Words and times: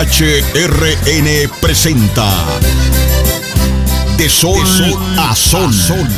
HRN 0.00 1.50
presenta 1.60 2.26
De 4.16 4.30
Sol, 4.30 4.66
a 5.18 5.36
Sol. 5.36 6.08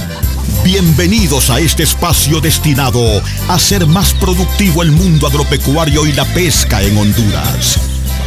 Bienvenidos 0.63 1.51
a 1.51 1.59
este 1.59 1.83
espacio 1.83 2.41
destinado 2.41 3.21
a 3.49 3.55
hacer 3.55 3.89
más 3.89 4.15
productivo 4.15 4.85
el 4.85 4.93
mundo 4.93 5.27
agropecuario 5.27 6.07
y 6.07 6.13
la 6.13 6.25
pesca 6.27 6.81
en 6.81 6.97
Honduras. 6.97 7.81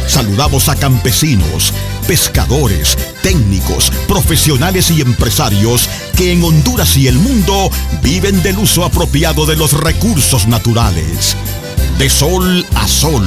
Saludamos 0.06 0.68
a 0.68 0.76
campesinos, 0.76 1.72
pescadores, 2.06 2.98
técnicos, 3.22 3.90
profesionales 4.06 4.90
y 4.90 5.00
empresarios 5.00 5.88
que 6.18 6.32
en 6.32 6.44
Honduras 6.44 6.98
y 6.98 7.08
el 7.08 7.18
mundo 7.18 7.70
viven 8.02 8.42
del 8.42 8.58
uso 8.58 8.84
apropiado 8.84 9.46
de 9.46 9.56
los 9.56 9.72
recursos 9.72 10.46
naturales. 10.48 11.34
De 11.98 12.10
sol 12.10 12.66
a 12.74 12.86
sol, 12.86 13.26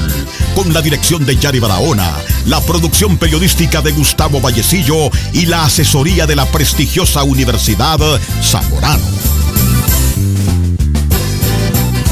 con 0.54 0.72
la 0.74 0.82
dirección 0.84 1.26
de 1.26 1.36
Yari 1.36 1.60
Barahona, 1.60 2.14
la 2.46 2.62
producción 2.62 3.18
periodística 3.18 3.82
de 3.82 3.92
Gustavo 3.92 4.40
Vallecillo 4.40 5.10
y 5.34 5.48
la 5.48 5.66
asesoría 5.66 6.28
de 6.28 6.36
la 6.36 6.46
prestigiosa 6.46 7.24
Universidad 7.24 8.00
Zamorano. 8.44 9.04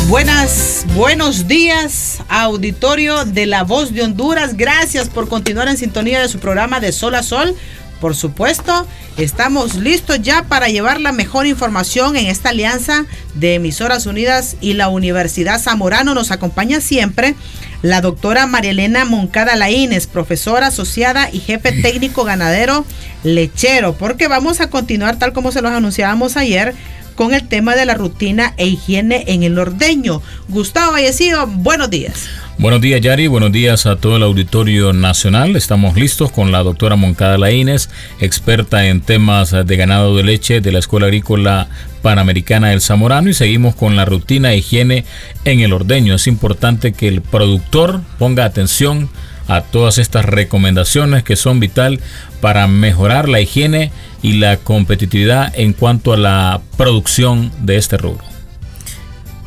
Buenas, 0.07 0.85
buenos 0.95 1.47
días, 1.47 2.20
auditorio 2.27 3.25
de 3.25 3.45
La 3.45 3.63
Voz 3.63 3.94
de 3.94 4.02
Honduras. 4.02 4.58
Gracias 4.58 5.09
por 5.09 5.27
continuar 5.27 5.67
en 5.67 5.77
sintonía 5.77 6.21
de 6.21 6.30
su 6.30 6.39
programa 6.39 6.80
de 6.80 6.91
Sol 6.91 7.13
a 7.13 7.21
Sol. 7.21 7.55
Por 7.99 8.15
supuesto, 8.15 8.85
estamos 9.17 9.75
listos 9.75 10.21
ya 10.21 10.43
para 10.43 10.67
llevar 10.67 11.01
la 11.01 11.11
mejor 11.11 11.47
información 11.47 12.15
en 12.15 12.27
esta 12.27 12.49
alianza 12.49 13.05
de 13.33 13.55
Emisoras 13.55 14.05
Unidas 14.05 14.55
y 14.61 14.73
la 14.73 14.89
Universidad 14.89 15.59
Zamorano. 15.59 16.13
Nos 16.13 16.31
acompaña 16.31 16.79
siempre 16.79 17.35
la 17.81 18.02
doctora 18.02 18.45
Marielena 18.47 19.05
Moncada 19.05 19.55
Laínez, 19.55 20.07
profesora 20.07 20.67
asociada 20.67 21.30
y 21.31 21.39
jefe 21.39 21.72
técnico 21.72 22.23
ganadero 22.23 22.85
lechero, 23.23 23.94
porque 23.94 24.27
vamos 24.27 24.61
a 24.61 24.69
continuar 24.69 25.17
tal 25.17 25.33
como 25.33 25.52
se 25.52 25.61
los 25.61 25.72
anunciábamos 25.72 26.38
ayer 26.38 26.75
con 27.17 27.33
el 27.33 27.45
tema 27.45 27.75
de 27.75 27.85
la 27.85 27.95
rutina 27.95 28.53
e 28.55 28.67
higiene 28.67 29.25
en 29.27 29.43
el 29.43 29.59
ordeño. 29.59 30.21
Gustavo 30.47 30.93
Vallecillo, 30.93 31.47
buenos 31.47 31.89
días. 31.89 32.29
Buenos 32.59 32.79
días, 32.79 33.01
Yari. 33.01 33.27
Buenos 33.27 33.51
días 33.51 33.85
a 33.85 33.97
todo 33.97 34.17
el 34.17 34.23
auditorio 34.23 34.93
nacional. 34.93 35.55
Estamos 35.55 35.95
listos 35.97 36.31
con 36.31 36.51
la 36.51 36.63
doctora 36.63 36.95
Moncada 36.95 37.38
Laínez, 37.38 37.89
experta 38.19 38.88
en 38.88 39.01
temas 39.01 39.51
de 39.51 39.77
ganado 39.77 40.15
de 40.15 40.23
leche 40.23 40.61
de 40.61 40.71
la 40.71 40.79
Escuela 40.79 41.07
Agrícola 41.07 41.67
Panamericana 42.01 42.69
del 42.69 42.81
Zamorano 42.81 43.29
y 43.29 43.33
seguimos 43.33 43.75
con 43.75 43.95
la 43.95 44.05
rutina 44.05 44.53
e 44.53 44.57
higiene 44.57 45.03
en 45.43 45.59
el 45.59 45.73
ordeño. 45.73 46.13
Es 46.13 46.27
importante 46.27 46.93
que 46.93 47.07
el 47.07 47.21
productor 47.21 48.01
ponga 48.19 48.45
atención 48.45 49.09
a 49.48 49.62
todas 49.62 49.98
estas 49.98 50.26
recomendaciones 50.26 51.23
que 51.23 51.36
son 51.36 51.59
vital 51.59 52.00
para 52.42 52.67
mejorar 52.67 53.30
la 53.30 53.42
higiene 53.42 53.92
y 54.22 54.34
la 54.34 54.58
competitividad 54.58 55.52
en 55.58 55.73
cuanto 55.73 56.14
a 56.14 56.17
la 56.17 56.62
producción 56.76 57.52
de 57.59 57.78
este 57.78 57.98
rubro. 57.98 58.23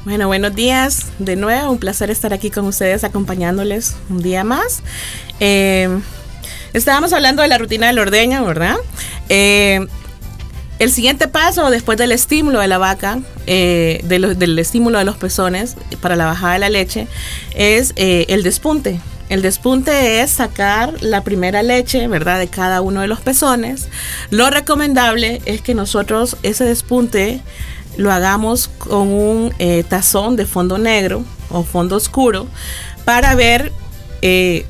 Bueno, 0.04 0.28
buenos 0.28 0.54
días 0.54 1.06
de 1.18 1.36
nuevo, 1.36 1.70
un 1.70 1.78
placer 1.78 2.10
estar 2.10 2.32
aquí 2.32 2.50
con 2.50 2.64
ustedes 2.66 3.04
acompañándoles 3.04 3.96
un 4.08 4.22
día 4.22 4.44
más. 4.44 4.82
Eh, 5.40 6.00
estábamos 6.72 7.12
hablando 7.12 7.42
de 7.42 7.48
la 7.48 7.58
rutina 7.58 7.88
del 7.88 7.98
ordeño, 7.98 8.44
¿verdad? 8.46 8.76
Eh, 9.28 9.86
el 10.78 10.90
siguiente 10.90 11.28
paso, 11.28 11.68
después 11.68 11.98
del 11.98 12.12
estímulo 12.12 12.60
de 12.60 12.68
la 12.68 12.78
vaca, 12.78 13.20
eh, 13.46 14.00
del 14.04 14.58
estímulo 14.58 14.98
de 14.98 15.04
los 15.04 15.18
pezones 15.18 15.76
para 16.00 16.16
la 16.16 16.24
bajada 16.24 16.54
de 16.54 16.58
la 16.60 16.70
leche, 16.70 17.06
es 17.54 17.92
el 17.96 18.42
despunte. 18.42 19.00
El 19.30 19.42
despunte 19.42 20.20
es 20.20 20.32
sacar 20.32 21.02
la 21.02 21.22
primera 21.22 21.62
leche, 21.62 22.08
¿verdad? 22.08 22.40
De 22.40 22.48
cada 22.48 22.80
uno 22.80 23.00
de 23.00 23.06
los 23.06 23.20
pezones. 23.20 23.88
Lo 24.30 24.50
recomendable 24.50 25.40
es 25.44 25.62
que 25.62 25.72
nosotros 25.72 26.36
ese 26.42 26.64
despunte 26.64 27.40
lo 27.96 28.12
hagamos 28.12 28.66
con 28.66 29.08
un 29.08 29.54
eh, 29.60 29.84
tazón 29.88 30.34
de 30.34 30.46
fondo 30.46 30.78
negro 30.78 31.24
o 31.48 31.62
fondo 31.62 31.94
oscuro 31.94 32.48
para 33.04 33.36
ver 33.36 33.72
eh, 34.20 34.66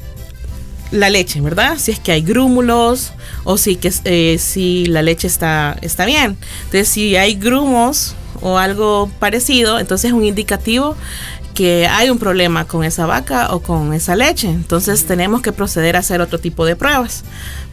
la 0.91 1.09
leche, 1.09 1.41
¿verdad? 1.41 1.79
Si 1.79 1.91
es 1.93 1.99
que 1.99 2.13
hay 2.13 2.21
grúmulos 2.21 3.15
o 3.45 3.57
si, 3.57 3.77
que, 3.77 3.91
eh, 4.05 4.37
si 4.39 4.85
la 4.85 5.01
leche 5.01 5.27
está, 5.27 5.79
está 5.81 6.05
bien. 6.05 6.37
Entonces, 6.65 6.89
si 6.89 7.17
hay 7.17 7.35
grumos 7.35 8.15
o 8.43 8.59
algo 8.59 9.11
parecido, 9.19 9.79
entonces 9.79 10.11
es 10.11 10.13
un 10.13 10.25
indicativo 10.25 10.97
que 11.55 11.87
hay 11.87 12.11
un 12.11 12.19
problema 12.19 12.67
con 12.67 12.85
esa 12.85 13.07
vaca 13.07 13.53
o 13.55 13.61
con 13.61 13.93
esa 13.93 14.17
leche. 14.17 14.49
Entonces 14.49 15.07
tenemos 15.07 15.43
que 15.43 15.53
proceder 15.53 15.97
a 15.97 16.01
hacer 16.01 16.21
otro 16.21 16.39
tipo 16.39 16.65
de 16.65 16.77
pruebas, 16.77 17.25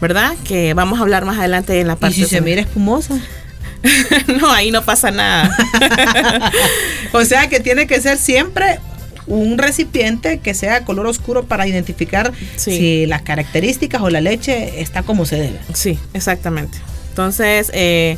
¿verdad? 0.02 0.34
Que 0.44 0.74
vamos 0.74 1.00
a 1.00 1.04
hablar 1.04 1.26
más 1.26 1.38
adelante 1.38 1.80
en 1.80 1.88
la 1.88 1.96
parte. 1.96 2.20
¿Y 2.20 2.24
si 2.24 2.30
se 2.30 2.42
mira 2.42 2.62
espumosa? 2.62 3.20
no, 4.40 4.52
ahí 4.52 4.72
no 4.72 4.84
pasa 4.84 5.12
nada. 5.12 5.56
o 7.12 7.24
sea 7.24 7.48
que 7.48 7.60
tiene 7.60 7.88
que 7.88 8.02
ser 8.02 8.18
siempre 8.18 8.80
un 9.28 9.58
recipiente 9.58 10.40
que 10.40 10.54
sea 10.54 10.86
color 10.86 11.06
oscuro 11.06 11.44
para 11.44 11.68
identificar 11.68 12.32
si 12.56 13.06
las 13.06 13.22
características 13.24 14.02
o 14.02 14.10
la 14.10 14.22
leche 14.22 14.82
está 14.82 15.04
como 15.04 15.26
se 15.26 15.36
debe. 15.36 15.60
Sí, 15.74 16.00
exactamente. 16.14 16.78
Entonces, 17.10 17.70
eh, 17.74 18.18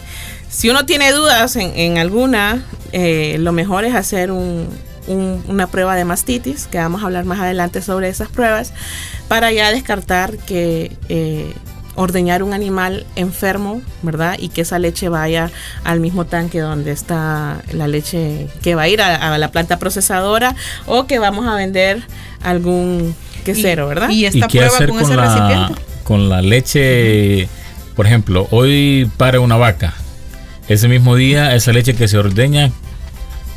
si 0.50 0.70
uno 0.70 0.86
tiene 0.86 1.12
dudas 1.12 1.56
en, 1.56 1.98
alguna, 1.98 2.64
eh, 2.92 3.38
lo 3.40 3.52
mejor 3.52 3.86
es 3.86 3.96
hacer 3.96 4.32
un, 4.32 4.68
una 5.10 5.68
prueba 5.68 5.96
de 5.96 6.06
mastitis, 6.06 6.68
que 6.68 6.78
vamos 6.78 7.02
a 7.02 7.06
hablar 7.06 7.26
más 7.26 7.40
adelante 7.40 7.82
sobre 7.82 8.10
esas 8.10 8.30
pruebas, 8.30 8.74
para 9.28 9.52
ya 9.52 9.72
descartar 9.72 10.38
que 10.38 10.96
eh, 11.10 11.54
ordeñar 12.00 12.44
un 12.44 12.54
animal 12.54 13.06
enfermo, 13.16 13.82
¿verdad? 14.04 14.38
Y 14.40 14.50
que 14.50 14.62
esa 14.62 14.80
leche 14.80 15.10
vaya 15.10 15.52
al 15.84 16.00
mismo 16.00 16.26
tanque 16.26 16.60
donde 16.60 16.92
está 16.92 17.62
la 17.74 17.88
leche 17.88 18.48
que 18.62 18.74
va 18.76 18.84
a 18.84 18.88
ir 18.88 19.02
a, 19.02 19.38
la 19.38 19.52
planta 19.52 19.80
procesadora 19.80 20.56
o 20.86 21.08
que 21.08 21.20
vamos 21.20 21.46
a 21.46 21.56
vender 21.56 22.02
algún 22.42 23.14
quesero, 23.44 23.88
¿verdad? 23.88 24.10
Y 24.10 24.26
esta 24.26 24.48
prueba 24.48 24.78
con, 24.78 25.00
ese 25.02 25.16
la, 25.16 25.24
recipiente. 25.26 25.82
Con 26.06 26.30
la 26.30 26.42
leche, 26.42 27.50
por 27.96 28.06
ejemplo, 28.06 28.48
hoy 28.52 29.10
para 29.18 29.42
una 29.42 29.58
vaca. 29.58 29.94
Ese 30.70 30.88
mismo 30.88 31.16
día, 31.16 31.56
esa 31.56 31.74
leche 31.74 31.96
que 31.96 32.08
se 32.08 32.18
ordeña, 32.18 32.72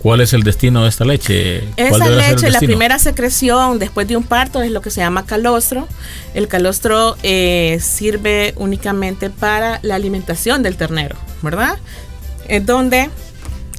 ¿Cuál 0.02 0.20
es 0.20 0.32
el 0.32 0.42
destino 0.42 0.82
de 0.82 0.88
esta 0.88 1.04
leche? 1.04 1.62
Esa 1.76 2.08
leche, 2.08 2.50
la 2.50 2.58
primera 2.58 2.98
secreción 2.98 3.78
después 3.78 4.08
de 4.08 4.16
un 4.16 4.24
parto 4.24 4.60
es 4.60 4.72
lo 4.72 4.82
que 4.82 4.90
se 4.90 5.00
llama 5.00 5.26
calostro. 5.26 5.86
El 6.34 6.48
calostro 6.48 7.16
eh, 7.22 7.78
sirve 7.80 8.52
únicamente 8.56 9.30
para 9.30 9.78
la 9.82 9.94
alimentación 9.94 10.64
del 10.64 10.76
ternero, 10.76 11.14
¿verdad? 11.40 11.78
Es 12.48 12.66
donde 12.66 13.10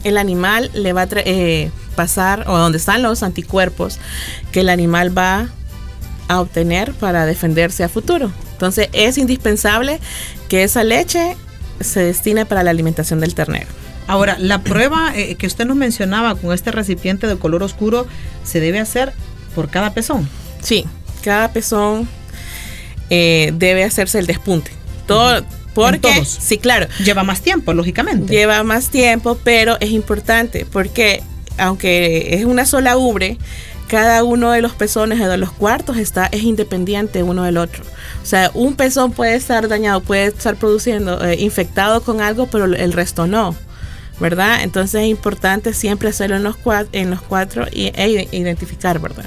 el 0.06 0.18
animal 0.18 0.72
le 0.74 0.94
va 0.94 1.02
a 1.02 1.08
eh, 1.26 1.72
pasar, 1.98 2.46
o 2.48 2.58
donde 2.58 2.78
están 2.78 3.02
los 3.02 3.22
anticuerpos 3.22 4.00
que 4.54 4.62
el 4.62 4.70
animal 4.70 5.16
va 5.16 5.50
a 6.30 6.40
obtener 6.40 6.94
para 6.94 7.26
defenderse 7.26 7.84
a 7.84 7.90
futuro. 7.90 8.32
Entonces 8.54 8.88
es 8.94 9.18
indispensable 9.18 10.00
que 10.48 10.64
esa 10.64 10.86
leche 10.86 11.36
se 11.82 12.00
destine 12.00 12.46
para 12.46 12.64
la 12.64 12.70
alimentación 12.70 13.20
del 13.20 13.36
ternero. 13.36 13.83
Ahora, 14.08 14.38
la 14.40 14.62
prueba 14.62 15.12
eh, 15.16 15.36
que 15.36 15.48
usted 15.48 15.66
nos 15.66 15.78
mencionaba 15.78 16.36
con 16.36 16.54
este 16.54 16.72
recipiente 16.72 17.28
de 17.28 17.38
color 17.38 17.64
oscuro 17.64 18.06
se 18.44 18.60
debe 18.60 18.80
hacer 18.80 19.14
por 19.56 19.70
cada 19.70 19.94
pezón. 19.94 20.28
Sí, 20.62 20.86
cada 21.24 21.52
pezón 21.52 22.08
eh, 23.10 23.52
debe 23.56 23.84
hacerse 23.84 24.20
el 24.20 24.26
despunte. 24.26 24.72
Todo, 25.08 25.44
porque 25.74 26.24
sí, 26.26 26.58
claro, 26.58 26.88
lleva 27.04 27.24
más 27.24 27.42
tiempo, 27.42 27.74
lógicamente. 27.74 28.32
Lleva 28.32 28.64
más 28.64 28.90
tiempo, 28.90 29.38
pero 29.44 29.78
es 29.80 29.92
importante 29.92 30.66
porque 30.72 31.24
aunque 31.58 32.36
es 32.36 32.46
una 32.46 32.66
sola 32.66 32.98
ubre, 32.98 33.38
cada 33.88 34.24
uno 34.24 34.52
de 34.52 34.62
los 34.62 34.74
pezones 34.74 35.20
de 35.20 35.38
los 35.38 35.52
cuartos 35.52 35.98
está 35.98 36.28
es 36.32 36.44
independiente 36.44 37.22
uno 37.24 37.44
del 37.44 37.58
otro. 37.58 37.84
O 38.24 38.26
sea, 38.26 38.50
un 38.54 38.76
pezón 38.76 39.12
puede 39.12 39.36
estar 39.36 39.68
dañado, 39.68 40.02
puede 40.02 40.28
estar 40.28 40.56
produciendo 40.56 41.24
eh, 41.24 41.36
infectado 41.40 42.02
con 42.02 42.22
algo, 42.22 42.48
pero 42.48 42.66
el 42.66 42.94
resto 42.94 43.28
no. 43.28 43.56
¿Verdad? 44.20 44.64
Entonces 44.64 45.02
es 45.02 45.08
importante 45.08 45.74
siempre 45.74 46.10
hacerlo 46.10 46.36
en 46.36 46.44
los 46.44 46.56
cuatro, 46.56 46.90
en 46.94 47.10
los 47.10 47.22
cuatro 47.22 47.66
y, 47.72 47.88
e 47.96 48.28
identificar, 48.32 49.00
¿verdad? 49.00 49.26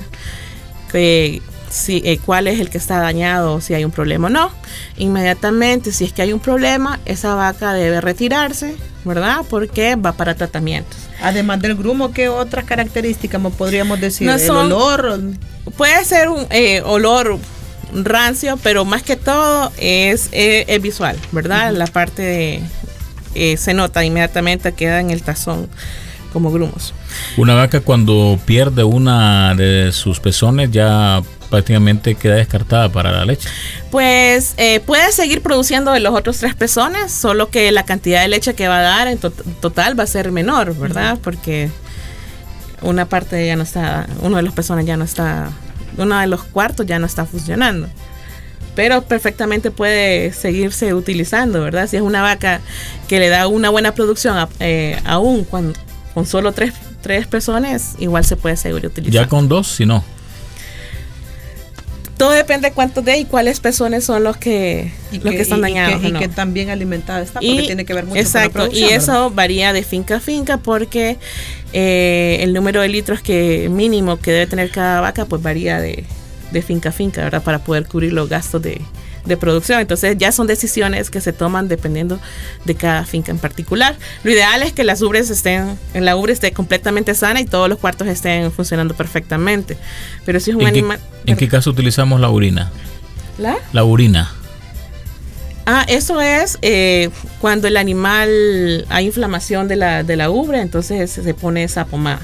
Que, 0.91 1.43
si, 1.71 2.00
eh, 2.05 2.19
cuál 2.25 2.47
es 2.47 2.61
el 2.61 2.71
que 2.71 2.79
está 2.79 2.99
dañado, 3.00 3.61
si 3.61 3.75
hay 3.75 3.85
un 3.85 3.91
problema 3.91 4.29
o 4.29 4.31
no. 4.31 4.50
Inmediatamente, 4.97 5.93
si 5.93 6.05
es 6.05 6.12
que 6.12 6.23
hay 6.23 6.33
un 6.33 6.41
problema, 6.41 7.00
esa 7.05 7.35
vaca 7.35 7.73
debe 7.73 8.00
retirarse, 8.00 8.77
¿verdad? 9.05 9.44
Porque 9.49 9.97
va 9.97 10.12
para 10.12 10.35
tratamientos. 10.35 10.97
Además 11.23 11.61
del 11.61 11.75
grumo, 11.75 12.12
¿qué 12.12 12.29
otras 12.29 12.65
características 12.65 13.41
podríamos 13.56 14.00
decir? 14.00 14.29
¿El 14.29 14.50
olor? 14.50 15.21
Puede 15.77 16.05
ser 16.05 16.29
un 16.29 16.47
eh, 16.50 16.83
olor 16.83 17.38
rancio, 17.93 18.59
pero 18.62 18.85
más 18.85 19.03
que 19.03 19.17
todo 19.17 19.73
es, 19.79 20.29
eh, 20.33 20.79
visual, 20.81 21.17
¿verdad? 21.33 21.73
La 21.73 21.87
parte 21.87 22.23
de, 22.23 22.62
eh, 23.37 23.56
se 23.56 23.75
nota 23.75 24.05
inmediatamente, 24.05 24.73
queda 24.73 25.00
en 25.00 25.11
el 25.11 25.23
tazón 25.23 25.69
como 26.33 26.50
grumos. 26.50 26.93
Una 27.37 27.55
vaca 27.55 27.81
cuando 27.81 28.38
pierde 28.44 28.85
una 28.85 29.55
de 29.55 29.91
sus 29.93 30.21
pezones 30.21 30.71
ya 30.71 31.23
prácticamente 31.49 32.15
queda 32.15 32.35
descartada 32.35 32.88
para 32.91 33.12
la 33.12 33.25
leche. 33.25 33.49
Pues 33.91 34.55
eh, 34.59 34.81
puede 34.81 35.12
seguir 35.12 35.43
produciendo 35.43 35.93
de 35.93 36.00
los 36.00 36.15
otros 36.15 36.38
tres 36.38 36.55
pezones, 36.55 37.12
solo 37.12 37.49
que 37.49 37.71
la 37.73 37.85
cantidad 37.85 38.23
de 38.23 38.29
leche 38.29 38.55
que 38.55 38.69
va 38.69 38.79
a 38.79 38.83
dar 38.83 39.09
en 39.09 39.19
total 39.19 39.99
va 39.99 40.05
a 40.05 40.06
ser 40.06 40.33
menor, 40.33 40.77
¿verdad? 40.77 41.19
Porque 41.23 41.71
una 42.83 43.06
parte 43.06 43.47
ya 43.47 43.56
no 43.56 43.62
está, 43.62 44.06
uno 44.21 44.37
de 44.37 44.43
los 44.43 44.53
pezones 44.53 44.87
ya 44.87 44.97
no 44.97 45.05
está, 45.05 45.50
uno 45.97 46.19
de 46.19 46.27
los 46.27 46.43
cuartos 46.44 46.87
ya 46.87 46.99
no 46.99 47.06
está 47.06 47.25
funcionando. 47.25 47.88
Pero 48.76 49.02
perfectamente 49.02 49.70
puede 49.73 50.32
seguirse 50.32 50.93
utilizando, 50.94 51.62
¿verdad? 51.62 51.88
Si 51.88 51.96
es 51.96 52.02
una 52.02 52.20
vaca 52.23 52.61
que 53.08 53.19
le 53.19 53.31
da 53.31 53.49
una 53.49 53.70
buena 53.70 53.94
producción, 53.94 54.49
eh, 54.61 55.00
aún 55.05 55.44
con, 55.44 55.73
con 56.12 56.26
solo 56.26 56.52
tres, 56.52 56.75
tres 57.00 57.26
pezones, 57.26 57.94
igual 57.99 58.25
se 58.26 58.37
puede 58.37 58.56
seguir 58.56 58.87
utilizando. 58.87 59.25
Ya 59.25 59.28
con 59.28 59.49
dos, 59.49 59.67
si 59.67 59.87
no. 59.87 60.05
Todo 62.19 62.31
depende 62.31 62.69
de 62.69 62.75
cuántos 62.75 63.05
de 63.05 63.19
y 63.19 63.25
cuáles 63.25 63.61
pezones 63.61 64.05
son 64.05 64.25
los 64.25 64.37
que, 64.37 64.93
los 65.12 65.32
que, 65.34 65.40
están 65.40 65.62
dañados. 65.62 66.02
Y, 66.05 66.12
que, 66.12 66.28
tan 66.28 66.52
bien 66.52 66.69
alimentada 66.69 67.23
está, 67.23 67.40
porque 67.40 67.62
tiene 67.62 67.84
que 67.87 67.94
ver 67.94 68.05
mucho 68.05 68.20
exacto, 68.20 68.61
con 68.61 68.69
la 68.69 68.75
y 68.75 68.84
eso 68.84 69.31
varía 69.31 69.73
de 69.73 69.82
finca 69.82 70.17
a 70.17 70.20
finca 70.20 70.58
porque 70.58 71.19
eh, 71.75 72.38
el 72.40 72.55
número 72.55 72.81
de 72.81 72.88
litros 72.88 73.20
que 73.20 73.69
mínimo 73.70 74.19
que 74.19 74.32
debe 74.32 74.46
tener 74.46 74.70
cada 74.70 75.02
vaca 75.02 75.26
pues 75.26 75.43
varía 75.43 75.78
de, 75.78 76.05
de 76.51 76.63
finca 76.63 76.91
a 76.91 76.93
finca, 76.93 77.23
¿verdad? 77.23 77.43
Para 77.43 77.59
poder 77.61 77.87
cubrir 77.87 78.13
los 78.13 78.29
gastos 78.29 78.63
de, 78.63 78.81
de 79.27 79.37
producción. 79.37 79.81
Entonces 79.81 80.17
ya 80.19 80.33
son 80.33 80.47
decisiones 80.47 81.11
que 81.11 81.21
se 81.21 81.33
toman 81.33 81.69
dependiendo 81.69 82.19
de 82.65 82.75
cada 82.75 83.05
finca 83.05 83.31
en 83.31 83.39
particular. 83.39 83.97
Lo 84.23 84.31
ideal 84.31 84.63
es 84.63 84.73
que 84.73 84.85
las 84.85 85.03
ubres 85.03 85.31
estén, 85.31 85.79
en 85.95 86.05
la 86.05 86.17
ubre 86.17 86.33
esté 86.33 86.53
completamente 86.53 87.15
sana 87.15 87.41
y 87.41 87.45
todos 87.45 87.69
los 87.69 87.79
cuartos 87.79 88.09
estén 88.09 88.51
funcionando 88.53 88.95
perfectamente. 88.95 89.77
Pero 90.25 90.41
si 90.41 90.51
es 90.51 90.57
un 90.57 90.63
¿En 90.63 90.69
animal... 90.69 91.01
Qué, 91.25 91.33
¿En 91.33 91.37
qué 91.37 91.49
caso 91.49 91.71
utilizamos 91.71 92.21
la 92.21 92.31
urina? 92.31 92.71
¿La? 93.39 93.57
La 93.73 93.85
urina. 93.85 94.33
Ah, 95.69 95.85
eso 95.89 96.21
es 96.21 96.59
eh, 96.63 97.11
cuando 97.41 97.67
el 97.67 97.77
animal 97.77 98.87
hay 98.89 99.07
inflamación 99.07 99.67
de 99.67 99.75
la, 99.75 100.05
de 100.05 100.15
la 100.15 100.31
ubre, 100.31 100.61
entonces 100.61 101.11
se 101.11 101.35
pone 101.35 101.65
esa 101.65 101.87
pomada. 101.87 102.21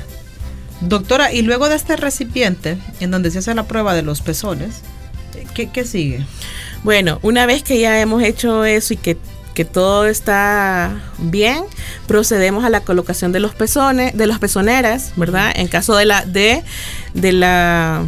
Doctora, 0.82 1.32
y 1.32 1.42
luego 1.42 1.68
de 1.68 1.76
este 1.76 1.96
recipiente, 1.96 2.76
en 3.00 3.10
donde 3.10 3.30
se 3.30 3.38
hace 3.38 3.54
la 3.54 3.64
prueba 3.64 3.94
de 3.94 4.02
los 4.02 4.20
pezones, 4.20 4.82
¿qué, 5.54 5.70
qué 5.70 5.84
sigue? 5.84 6.26
Bueno, 6.82 7.20
una 7.22 7.46
vez 7.46 7.62
que 7.62 7.78
ya 7.78 8.00
hemos 8.00 8.22
hecho 8.22 8.64
eso 8.64 8.94
y 8.94 8.96
que, 8.96 9.16
todo 9.64 10.06
está 10.06 11.00
bien, 11.18 11.62
procedemos 12.08 12.64
a 12.64 12.70
la 12.70 12.80
colocación 12.80 13.30
de 13.30 13.38
los 13.38 13.54
pezones, 13.54 14.16
de 14.16 14.26
las 14.26 14.40
pezoneras, 14.40 15.12
¿verdad? 15.14 15.52
En 15.54 15.68
caso 15.68 15.94
de 15.94 16.04
la, 16.04 16.24
de, 16.24 16.64
de 17.14 17.32
la, 17.32 18.04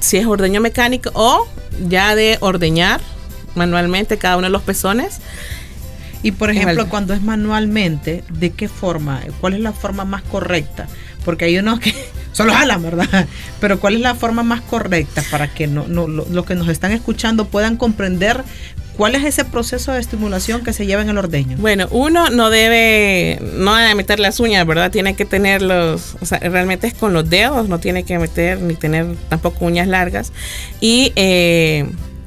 si 0.00 0.18
es 0.18 0.26
ordeño 0.26 0.60
mecánico 0.60 1.10
o 1.14 1.48
ya 1.88 2.14
de 2.14 2.36
ordeñar 2.40 3.00
manualmente 3.56 4.18
cada 4.18 4.36
uno 4.36 4.46
de 4.46 4.52
los 4.52 4.62
pezones. 4.62 5.18
Y 6.22 6.30
por 6.30 6.50
ejemplo, 6.50 6.88
cuando 6.88 7.14
es 7.14 7.22
manualmente, 7.22 8.22
¿de 8.30 8.50
qué 8.50 8.68
forma? 8.68 9.20
¿Cuál 9.40 9.54
es 9.54 9.60
la 9.60 9.72
forma 9.72 10.04
más 10.04 10.22
correcta? 10.22 10.86
Porque 11.24 11.46
hay 11.46 11.58
unos 11.58 11.80
que 11.80 11.94
solo 12.32 12.52
jalan, 12.52 12.82
¿verdad? 12.82 13.26
Pero 13.60 13.80
¿cuál 13.80 13.94
es 13.94 14.00
la 14.00 14.14
forma 14.14 14.42
más 14.42 14.60
correcta 14.62 15.22
para 15.30 15.48
que 15.48 15.66
no, 15.66 15.86
no, 15.88 16.06
los 16.06 16.46
que 16.46 16.54
nos 16.54 16.68
están 16.68 16.92
escuchando 16.92 17.46
puedan 17.46 17.76
comprender 17.76 18.44
cuál 18.96 19.14
es 19.14 19.24
ese 19.24 19.44
proceso 19.44 19.92
de 19.92 20.00
estimulación 20.00 20.62
que 20.62 20.72
se 20.72 20.86
lleva 20.86 21.02
en 21.02 21.08
el 21.08 21.18
ordeño? 21.18 21.56
Bueno, 21.58 21.88
uno 21.90 22.30
no 22.30 22.50
debe, 22.50 23.40
no 23.56 23.74
debe 23.74 23.94
meter 23.94 24.20
las 24.20 24.40
uñas, 24.40 24.66
¿verdad? 24.66 24.90
Tiene 24.90 25.14
que 25.14 25.24
tener 25.24 25.62
los, 25.62 26.16
o 26.20 26.26
sea, 26.26 26.38
realmente 26.38 26.86
es 26.86 26.94
con 26.94 27.12
los 27.12 27.28
dedos, 27.28 27.68
no 27.68 27.78
tiene 27.78 28.04
que 28.04 28.18
meter 28.18 28.60
ni 28.60 28.74
tener 28.74 29.06
tampoco 29.28 29.64
uñas 29.64 29.88
largas. 29.88 30.32
Y 30.80 31.12
eh, 31.16 31.86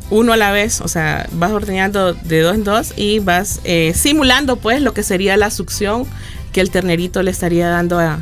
uno 0.10 0.34
a 0.34 0.38
la 0.38 0.52
vez, 0.52 0.82
o 0.82 0.88
sea, 0.88 1.28
vas 1.34 1.52
ordeñando 1.52 2.14
de 2.14 2.42
dos 2.42 2.56
en 2.56 2.64
dos 2.64 2.94
y 2.96 3.20
vas 3.20 3.60
eh, 3.64 3.94
simulando 3.96 4.58
pues 4.58 4.82
lo 4.82 4.94
que 4.94 5.04
sería 5.04 5.38
la 5.38 5.50
succión 5.50 6.06
que 6.52 6.62
el 6.62 6.70
ternerito 6.70 7.22
le 7.24 7.32
estaría 7.32 7.68
dando 7.68 8.00
a, 8.00 8.20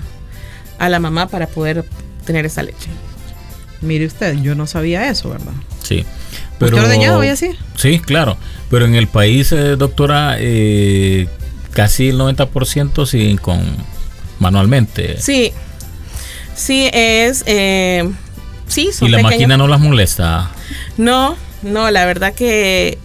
a 0.79 0.89
la 0.89 0.99
mamá 0.99 1.27
para 1.27 1.47
poder 1.47 1.85
tener 2.25 2.45
esa 2.45 2.63
leche. 2.63 2.89
Mire 3.81 4.05
usted, 4.05 4.35
yo 4.41 4.55
no 4.55 4.67
sabía 4.67 5.09
eso, 5.09 5.29
¿verdad? 5.29 5.53
Sí. 5.83 6.05
Pero, 6.57 6.77
¿Usted 6.77 6.89
ordeñado 6.89 7.17
voy 7.17 7.27
a 7.27 7.31
decir? 7.31 7.57
Sí, 7.75 7.99
claro. 7.99 8.37
Pero 8.69 8.85
en 8.85 8.95
el 8.95 9.07
país, 9.07 9.51
eh, 9.51 9.75
doctora, 9.75 10.37
eh, 10.39 11.27
casi 11.71 12.09
el 12.09 12.17
90% 12.17 13.05
siguen 13.05 13.37
con 13.37 13.61
manualmente. 14.39 15.19
Sí. 15.19 15.51
Sí, 16.55 16.89
es... 16.93 17.43
Eh, 17.45 18.09
sí, 18.67 18.91
son 18.93 19.09
¿Y 19.09 19.11
la 19.11 19.21
máquina 19.21 19.57
no 19.57 19.67
las 19.67 19.79
molesta? 19.79 20.51
No, 20.97 21.35
no, 21.61 21.91
la 21.91 22.05
verdad 22.05 22.33
que 22.33 22.97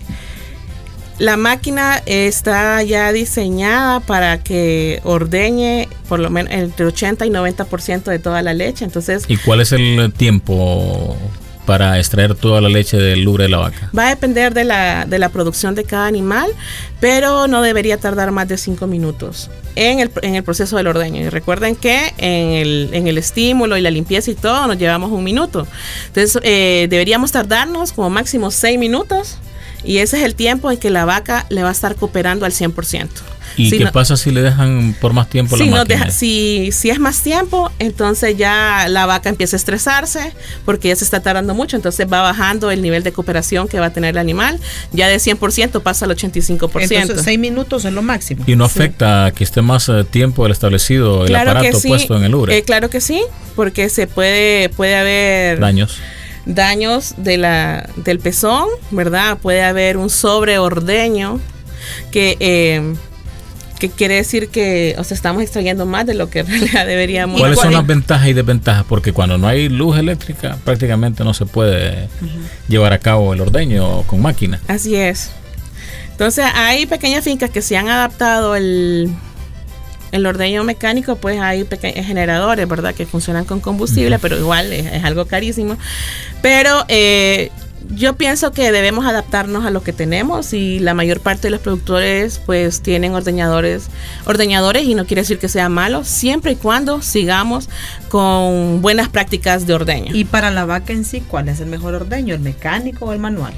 la 1.19 1.37
máquina 1.37 2.01
está 2.07 2.83
ya 2.83 3.13
diseñada 3.13 4.01
para 4.01 4.43
que 4.43 5.01
ordeñe 5.05 5.89
por 6.09 6.21
lo 6.21 6.31
menos 6.31 6.53
entre 6.53 6.87
80 6.87 7.27
y 7.27 7.31
90% 7.31 8.05
de 8.05 8.19
toda 8.19 8.43
la 8.43 8.55
leche. 8.55 8.85
Entonces, 8.85 9.25
¿Y 9.29 9.37
cuál 9.37 9.61
es 9.61 9.73
el 9.73 10.13
tiempo 10.17 11.17
para 11.67 11.99
extraer 11.99 12.35
toda 12.35 12.61
la 12.61 12.69
leche 12.69 12.97
del 12.97 13.25
lubre 13.25 13.45
de 13.45 13.51
la 13.51 13.59
vaca? 13.59 13.91
Va 13.97 14.07
a 14.07 14.11
depender 14.11 14.55
de 14.55 14.65
la, 14.65 15.07
de 15.07 15.19
la 15.19 15.29
producción 15.29 15.75
de 15.75 15.85
cada 15.85 16.07
animal, 16.07 16.51
pero 17.01 17.49
no 17.49 17.63
debería 17.63 17.99
tardar 17.99 18.31
más 18.31 18.49
de 18.49 18.57
5 18.57 18.87
minutos 18.87 19.51
en 19.75 19.99
el, 19.99 20.11
en 20.23 20.37
el, 20.37 20.45
proceso 20.45 20.77
del 20.77 20.87
ordeño. 20.87 21.21
Y 21.21 21.29
recuerden 21.29 21.75
que 21.75 22.15
en 22.17 22.53
el, 22.53 22.91
en 22.93 23.07
el, 23.09 23.19
estímulo 23.19 23.77
y 23.77 23.81
la 23.81 23.91
limpieza 23.91 24.31
y 24.31 24.35
todo 24.35 24.67
nos 24.69 24.79
llevamos 24.79 25.11
un 25.11 25.25
minuto. 25.25 25.67
Entonces, 26.07 26.41
eh, 26.45 26.87
deberíamos 26.89 27.33
tardarnos 27.33 27.93
como 27.93 28.09
máximo 28.09 28.51
6 28.51 28.79
minutos 28.79 29.39
y 29.85 29.99
ese 29.99 30.19
es 30.19 30.25
el 30.25 30.35
tiempo 30.35 30.71
en 30.71 30.79
que 30.79 30.91
la 30.91 31.05
vaca 31.05 31.47
le 31.49 31.63
va 31.63 31.69
a 31.69 31.73
estar 31.73 31.97
cooperando 31.97 32.45
al 32.47 32.53
100%. 32.53 33.09
¿Y 33.57 33.71
qué 33.71 33.87
pasa 33.87 34.17
si 34.17 34.31
le 34.31 34.43
dejan 34.43 34.95
por 35.01 35.13
más 35.13 35.29
tiempo 35.29 35.57
si 35.57 35.67
la 35.69 35.79
máquina? 35.79 36.11
si, 36.11 36.71
si 36.73 36.91
es 36.91 36.99
más 36.99 37.23
tiempo, 37.23 37.73
entonces 37.79 38.37
ya 38.37 38.87
la 38.89 39.07
vaca 39.07 39.29
empieza 39.29 39.57
a 39.57 39.59
estresarse 39.59 40.33
porque 40.65 40.89
ya 40.89 40.97
se 40.97 41.05
está 41.05 41.21
tardando 41.21 41.55
mucho, 41.55 41.77
entonces 41.77 42.07
va 42.11 42.23
bajando 42.23 42.71
el 42.71 42.83
nivel 42.83 43.03
de 43.03 43.13
cooperación 43.13 43.69
que 43.69 43.81
va 43.81 43.87
a 43.87 43.93
tener 43.93 44.11
el 44.11 44.19
animal. 44.19 44.61
Ya 44.93 45.09
de 45.09 45.17
100% 45.17 45.83
pasa 45.83 46.05
al 46.05 46.13
85%. 46.13 46.93
Entonces 46.93 47.25
6 47.25 47.39
minutos 47.39 47.85
es 47.85 47.93
lo 47.93 48.03
máximo. 48.03 48.45
¿Y 48.47 48.55
no 48.55 48.65
afecta 48.65 49.33
que 49.35 49.45
esté 49.45 49.63
más 49.63 49.89
eh, 49.89 50.05
tiempo 50.05 50.47
el 50.47 50.53
establecido, 50.53 51.27
el 51.27 51.35
aparato 51.35 51.79
puesto 51.81 52.17
en 52.17 52.25
el 52.25 52.35
ubre? 52.35 52.57
Eh, 52.57 52.63
claro 52.63 52.91
que 52.91 53.01
sí, 53.01 53.23
porque 53.57 53.89
se 53.89 54.07
puede, 54.07 54.69
puede 54.69 54.97
haber... 54.97 55.61
Daños 55.61 55.99
daños 56.49 57.15
de 57.19 57.37
la, 57.37 57.89
del 57.97 58.19
pezón, 58.19 58.67
¿verdad? 58.91 59.39
Puede 59.39 59.63
haber 59.63 59.97
un 59.97 60.11
sobreordeño 60.11 61.41
que, 62.11 62.37
eh, 62.41 62.95
que 63.79 63.91
quiere 63.91 64.15
decir 64.15 64.49
que 64.49 64.97
o 64.99 65.05
sea, 65.05 65.15
estamos 65.15 65.43
extrayendo 65.43 65.87
más 65.87 66.07
de 66.07 66.15
lo 66.15 66.31
que 66.31 66.41
en 66.41 66.47
realidad 66.49 66.87
deberíamos. 66.87 67.39
¿Cuáles 67.39 67.61
son 67.61 67.73
las 67.73 67.87
ventajas 67.87 68.29
y 68.29 68.33
desventajas? 68.33 68.85
Porque 68.89 69.13
cuando 69.13 69.39
no 69.39 69.47
hay 69.47 69.69
luz 69.69 69.99
eléctrica 69.99 70.59
prácticamente 70.65 71.23
no 71.23 71.35
se 71.35 71.47
puede 71.47 72.09
llevar 72.67 72.93
a 72.93 72.99
cabo 72.99 73.35
el 73.35 73.41
ordeño 73.41 74.03
con 74.03 74.21
máquina. 74.23 74.61
Así 74.67 74.97
es. 74.97 75.31
Entonces 76.11 76.47
hay 76.55 76.87
pequeñas 76.87 77.23
fincas 77.23 77.51
que 77.51 77.63
se 77.63 77.77
han 77.77 77.89
adaptado 77.89 78.57
el 78.57 79.15
el 80.13 80.27
ordeño 80.27 80.65
mecánico, 80.65 81.17
pues 81.17 81.41
hay 81.41 81.65
pequeños 81.65 82.07
generadores, 82.07 82.67
¿verdad? 82.69 82.95
Que 82.95 83.07
funcionan 83.07 83.45
con 83.45 83.61
combustible, 83.61 84.19
pero 84.19 84.37
igual 84.39 84.73
es, 84.73 85.05
algo 85.05 85.27
carísimo. 85.27 85.77
Pero 86.43 86.85
eh, 86.89 87.51
yo 87.91 88.17
pienso 88.17 88.53
que 88.53 88.71
debemos 88.73 89.07
adaptarnos 89.07 89.65
a 89.65 89.71
lo 89.71 89.83
que 89.83 89.93
tenemos 89.93 90.53
y 90.53 90.79
la 90.79 90.95
mayor 90.95 91.21
parte 91.21 91.43
de 91.43 91.51
los 91.51 91.61
productores 91.61 92.41
pues 92.45 92.83
tienen 92.83 93.15
ordeñadores, 93.15 93.89
ordeñadores 94.27 94.85
y 94.85 94.95
no 94.95 95.07
quiere 95.07 95.23
decir 95.23 95.39
que 95.39 95.49
sea 95.49 95.69
malo, 95.69 96.05
siempre 96.05 96.53
y 96.53 96.57
cuando 96.57 97.03
sigamos 97.03 97.69
con 98.09 98.83
buenas 98.83 99.09
prácticas 99.09 99.67
de 99.67 99.75
ordeño. 99.75 100.15
Y 100.15 100.25
para 100.25 100.51
la 100.51 100.65
vaca 100.65 100.93
en 100.93 101.05
sí, 101.05 101.21
¿cuál 101.21 101.49
es 101.49 101.61
el 101.61 101.67
mejor 101.67 101.95
ordeño? 101.95 102.35
¿El 102.35 102.41
mecánico 102.41 103.07
o 103.07 103.13
el 103.13 103.19
manual? 103.19 103.55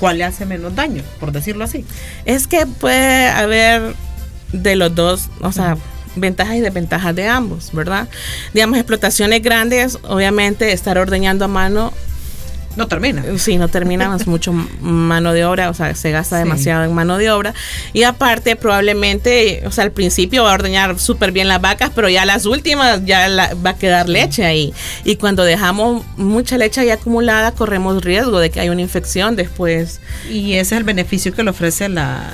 ¿Cuál 0.00 0.18
le 0.18 0.24
hace 0.24 0.46
menos 0.46 0.74
daño, 0.74 1.02
por 1.20 1.30
decirlo 1.30 1.62
así? 1.64 1.84
Es 2.24 2.48
que 2.48 2.66
puede 2.66 3.28
haber 3.28 3.94
de 4.52 4.76
los 4.76 4.94
dos, 4.94 5.28
o 5.40 5.52
sea, 5.52 5.76
ventajas 6.16 6.56
y 6.56 6.60
desventajas 6.60 7.14
de 7.14 7.26
ambos, 7.26 7.70
¿verdad? 7.72 8.08
Digamos, 8.52 8.78
explotaciones 8.78 9.42
grandes, 9.42 9.98
obviamente 10.02 10.72
estar 10.72 10.98
ordeñando 10.98 11.46
a 11.46 11.48
mano 11.48 11.92
no 12.76 12.88
termina. 12.88 13.22
Sí, 13.38 13.58
no 13.58 13.68
termina, 13.68 14.14
es 14.16 14.26
mucho 14.26 14.52
mano 14.52 15.32
de 15.32 15.44
obra, 15.44 15.70
o 15.70 15.74
sea, 15.74 15.94
se 15.94 16.10
gasta 16.10 16.38
demasiado 16.38 16.84
en 16.84 16.94
mano 16.94 17.18
de 17.18 17.30
obra. 17.30 17.54
Y 17.92 18.04
aparte, 18.04 18.56
probablemente, 18.56 19.62
o 19.66 19.70
sea, 19.70 19.84
al 19.84 19.92
principio 19.92 20.44
va 20.44 20.52
a 20.52 20.54
ordeñar 20.54 20.98
súper 20.98 21.32
bien 21.32 21.48
las 21.48 21.60
vacas, 21.60 21.90
pero 21.94 22.08
ya 22.08 22.24
las 22.24 22.46
últimas 22.46 23.04
ya 23.04 23.28
va 23.64 23.70
a 23.70 23.76
quedar 23.76 24.08
leche 24.08 24.44
ahí. 24.44 24.72
Y 25.04 25.16
cuando 25.16 25.44
dejamos 25.44 26.04
mucha 26.16 26.56
leche 26.56 26.80
ahí 26.80 26.90
acumulada, 26.90 27.52
corremos 27.52 28.02
riesgo 28.02 28.38
de 28.38 28.50
que 28.50 28.60
haya 28.60 28.72
una 28.72 28.82
infección 28.82 29.36
después. 29.36 30.00
Y 30.30 30.54
ese 30.54 30.74
es 30.74 30.78
el 30.78 30.84
beneficio 30.84 31.34
que 31.34 31.42
le 31.42 31.50
ofrece 31.50 31.88
la, 31.88 32.30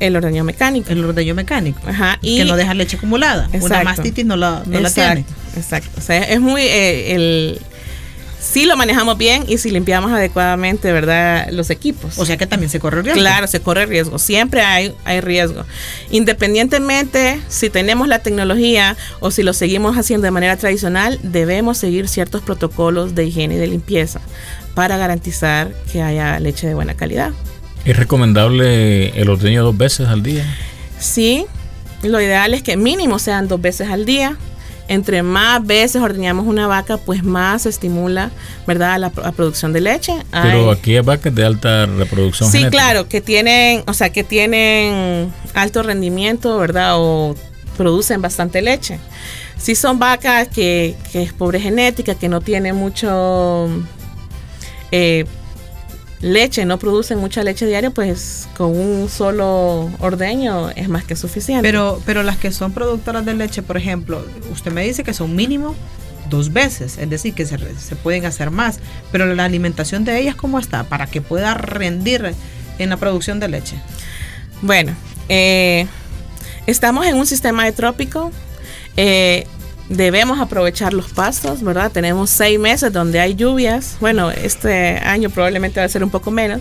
El 0.00 0.16
ordeño 0.16 0.44
mecánico. 0.44 0.90
El 0.90 1.04
ordeño 1.04 1.34
mecánico. 1.34 1.80
Ajá. 1.86 2.18
Y 2.22 2.38
que 2.38 2.44
no 2.44 2.56
deja 2.56 2.74
leche 2.74 2.96
acumulada. 2.96 3.48
Una 3.60 3.82
mastitis 3.82 4.24
no 4.24 4.36
la, 4.36 4.62
no 4.66 4.80
la 4.80 4.90
tiene. 4.90 5.24
Exacto. 5.56 5.90
O 5.98 6.00
sea, 6.00 6.22
es 6.22 6.40
muy 6.40 6.62
eh, 6.62 7.14
el 7.14 7.60
si 8.46 8.64
lo 8.64 8.76
manejamos 8.76 9.18
bien 9.18 9.44
y 9.48 9.58
si 9.58 9.70
limpiamos 9.70 10.12
adecuadamente, 10.12 10.92
¿verdad? 10.92 11.48
Los 11.50 11.70
equipos. 11.70 12.18
O 12.18 12.24
sea 12.24 12.36
que 12.36 12.46
también 12.46 12.70
se 12.70 12.78
corre 12.78 13.02
riesgo. 13.02 13.20
Claro, 13.20 13.46
se 13.46 13.60
corre 13.60 13.86
riesgo. 13.86 14.18
Siempre 14.18 14.60
hay, 14.60 14.94
hay 15.04 15.20
riesgo. 15.20 15.64
Independientemente 16.10 17.40
si 17.48 17.70
tenemos 17.70 18.08
la 18.08 18.20
tecnología 18.20 18.96
o 19.20 19.30
si 19.30 19.42
lo 19.42 19.52
seguimos 19.52 19.98
haciendo 19.98 20.26
de 20.26 20.30
manera 20.30 20.56
tradicional, 20.56 21.18
debemos 21.22 21.78
seguir 21.78 22.08
ciertos 22.08 22.42
protocolos 22.42 23.14
de 23.14 23.26
higiene 23.26 23.56
y 23.56 23.58
de 23.58 23.66
limpieza 23.66 24.20
para 24.74 24.96
garantizar 24.96 25.72
que 25.92 26.02
haya 26.02 26.38
leche 26.38 26.66
de 26.66 26.74
buena 26.74 26.94
calidad. 26.94 27.32
¿Es 27.86 27.96
recomendable 27.96 29.08
el 29.10 29.30
ordeño 29.30 29.62
dos 29.62 29.76
veces 29.76 30.08
al 30.08 30.22
día? 30.22 30.44
Sí, 30.98 31.46
lo 32.02 32.20
ideal 32.20 32.52
es 32.52 32.62
que 32.62 32.76
mínimo 32.76 33.18
sean 33.18 33.48
dos 33.48 33.60
veces 33.60 33.88
al 33.88 34.04
día 34.04 34.36
entre 34.88 35.22
más 35.22 35.66
veces 35.66 36.00
ordeñamos 36.00 36.46
una 36.46 36.66
vaca, 36.66 36.96
pues 36.96 37.24
más 37.24 37.62
se 37.62 37.70
estimula, 37.70 38.30
¿verdad?, 38.66 38.98
la, 38.98 39.10
producción 39.10 39.72
de 39.72 39.80
leche. 39.80 40.12
Pero 40.30 40.70
aquí 40.70 40.96
hay 40.96 41.02
vacas 41.02 41.34
de 41.34 41.44
alta 41.44 41.86
reproducción. 41.86 42.50
Sí, 42.50 42.64
claro, 42.70 43.08
que 43.08 43.20
tienen, 43.20 43.82
o 43.86 43.94
sea, 43.94 44.10
que 44.10 44.24
tienen 44.24 45.32
alto 45.54 45.82
rendimiento, 45.82 46.58
¿verdad?, 46.58 46.94
o 46.96 47.34
producen 47.76 48.22
bastante 48.22 48.62
leche. 48.62 48.98
Si 49.58 49.74
son 49.74 49.98
vacas 49.98 50.48
que, 50.48 50.94
que 51.12 51.22
es 51.22 51.32
pobre 51.32 51.60
genética, 51.60 52.14
que 52.14 52.28
no 52.28 52.40
tienen 52.40 52.76
mucho 52.76 53.68
eh, 54.92 55.24
leche, 56.20 56.64
no 56.64 56.78
producen 56.78 57.18
mucha 57.18 57.42
leche 57.42 57.66
diaria, 57.66 57.90
pues 57.90 58.48
con 58.56 58.76
un 58.76 59.08
solo 59.08 59.90
ordeño 59.98 60.70
es 60.70 60.88
más 60.88 61.04
que 61.04 61.16
suficiente. 61.16 61.62
Pero, 61.62 62.00
pero 62.06 62.22
las 62.22 62.36
que 62.36 62.52
son 62.52 62.72
productoras 62.72 63.24
de 63.24 63.34
leche, 63.34 63.62
por 63.62 63.76
ejemplo, 63.76 64.24
usted 64.52 64.72
me 64.72 64.84
dice 64.84 65.04
que 65.04 65.14
son 65.14 65.34
mínimo 65.36 65.74
dos 66.30 66.52
veces, 66.52 66.98
es 66.98 67.08
decir, 67.08 67.34
que 67.34 67.46
se, 67.46 67.56
pueden 67.96 68.24
hacer 68.26 68.50
más, 68.50 68.80
pero 69.12 69.32
la 69.34 69.44
alimentación 69.44 70.04
de 70.04 70.18
ellas, 70.18 70.34
¿cómo 70.34 70.58
está? 70.58 70.84
Para 70.84 71.06
que 71.06 71.20
pueda 71.20 71.54
rendir 71.54 72.34
en 72.78 72.90
la 72.90 72.96
producción 72.96 73.40
de 73.40 73.48
leche. 73.48 73.76
Bueno, 74.62 74.94
eh, 75.28 75.86
estamos 76.66 77.06
en 77.06 77.16
un 77.16 77.26
sistema 77.26 77.64
de 77.64 77.72
trópico. 77.72 78.32
Eh, 78.96 79.46
debemos 79.88 80.40
aprovechar 80.40 80.92
los 80.92 81.10
pastos, 81.12 81.62
¿verdad? 81.62 81.92
Tenemos 81.92 82.30
seis 82.30 82.58
meses 82.58 82.92
donde 82.92 83.20
hay 83.20 83.34
lluvias. 83.34 83.96
Bueno, 84.00 84.30
este 84.30 84.98
año 84.98 85.30
probablemente 85.30 85.80
va 85.80 85.86
a 85.86 85.88
ser 85.88 86.02
un 86.02 86.10
poco 86.10 86.30
menos, 86.30 86.60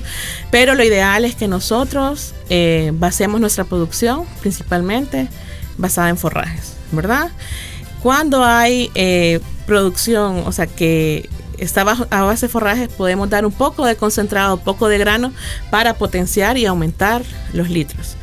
pero 0.51 0.75
lo 0.75 0.83
ideal 0.83 1.25
es 1.25 1.35
que 1.35 1.47
nosotros 1.47 2.33
eh, 2.49 2.91
basemos 2.93 3.41
nuestra 3.41 3.63
producción 3.63 4.25
principalmente 4.41 5.27
basada 5.77 6.09
en 6.09 6.17
forrajes, 6.17 6.73
¿verdad? 6.91 7.29
Cuando 8.01 8.43
hay 8.43 8.91
eh, 8.93 9.39
producción, 9.65 10.43
o 10.45 10.51
sea 10.51 10.67
que 10.67 11.27
está 11.57 11.81
a 11.81 12.21
base 12.21 12.45
de 12.45 12.51
forrajes, 12.51 12.89
podemos 12.89 13.29
dar 13.29 13.45
un 13.45 13.51
poco 13.51 13.85
de 13.85 13.95
concentrado, 13.95 14.55
un 14.55 14.63
poco 14.63 14.87
de 14.87 14.97
grano 14.97 15.33
para 15.71 15.95
potenciar 15.95 16.57
y 16.57 16.65
aumentar 16.65 17.23
los 17.53 17.69
litros. 17.69 18.15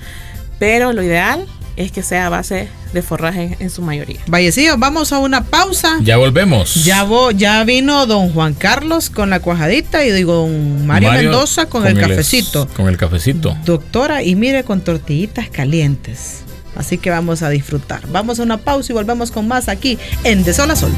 Pero 0.59 0.93
lo 0.93 1.03
ideal 1.03 1.47
es 1.77 1.93
que 1.93 2.03
sea 2.03 2.27
a 2.27 2.29
base 2.29 2.69
de 2.93 3.03
forraje 3.03 3.57
en 3.59 3.71
su 3.71 3.83
mayoría. 3.83 4.21
Vallecillo, 4.27 4.77
vamos 4.79 5.13
a 5.13 5.19
una 5.19 5.45
pausa. 5.45 5.99
Ya 6.03 6.17
volvemos. 6.17 6.85
Ya, 6.85 7.07
ya 7.35 7.65
vino 7.65 8.07
don 8.07 8.33
Juan 8.33 8.55
Carlos 8.55 9.11
con 9.11 9.31
la 9.31 9.41
cuajadita 9.41 10.05
y 10.05 10.13
digo 10.13 10.35
don 10.35 10.87
Mario, 10.87 11.13
Mendoza 11.13 11.67
con, 11.67 11.87
el, 11.87 11.99
cafecito. 11.99 12.69
con 12.69 12.89
el 12.89 12.97
cafecito. 12.97 13.57
Doctora, 13.65 14.23
y 14.23 14.35
mire 14.35 14.65
con 14.65 14.81
tortillitas 14.83 15.49
calientes. 15.49 16.43
Así 16.77 16.99
que 16.99 17.11
vamos 17.11 17.43
a 17.43 17.51
disfrutar. 17.51 18.07
Vamos 18.09 18.41
a 18.41 18.43
una 18.43 18.59
pausa 18.59 18.93
y 18.93 18.95
volvemos 18.95 19.31
con 19.31 19.47
más 19.47 19.69
aquí 19.69 19.99
en 20.25 20.43
De 20.45 20.55
Sol 20.55 20.71
a 20.71 20.77
Sol. 20.77 20.93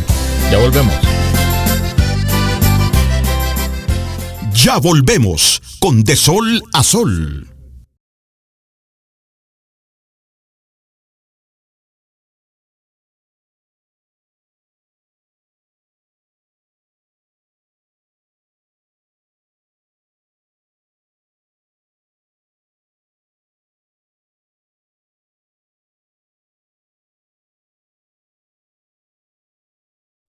Ya 0.50 0.58
volvemos. 0.58 0.94
Ya 4.54 4.78
volvemos 4.78 5.60
con 5.78 6.04
De 6.04 6.16
Sol 6.16 6.62
a 6.72 6.82
Sol. 6.82 7.53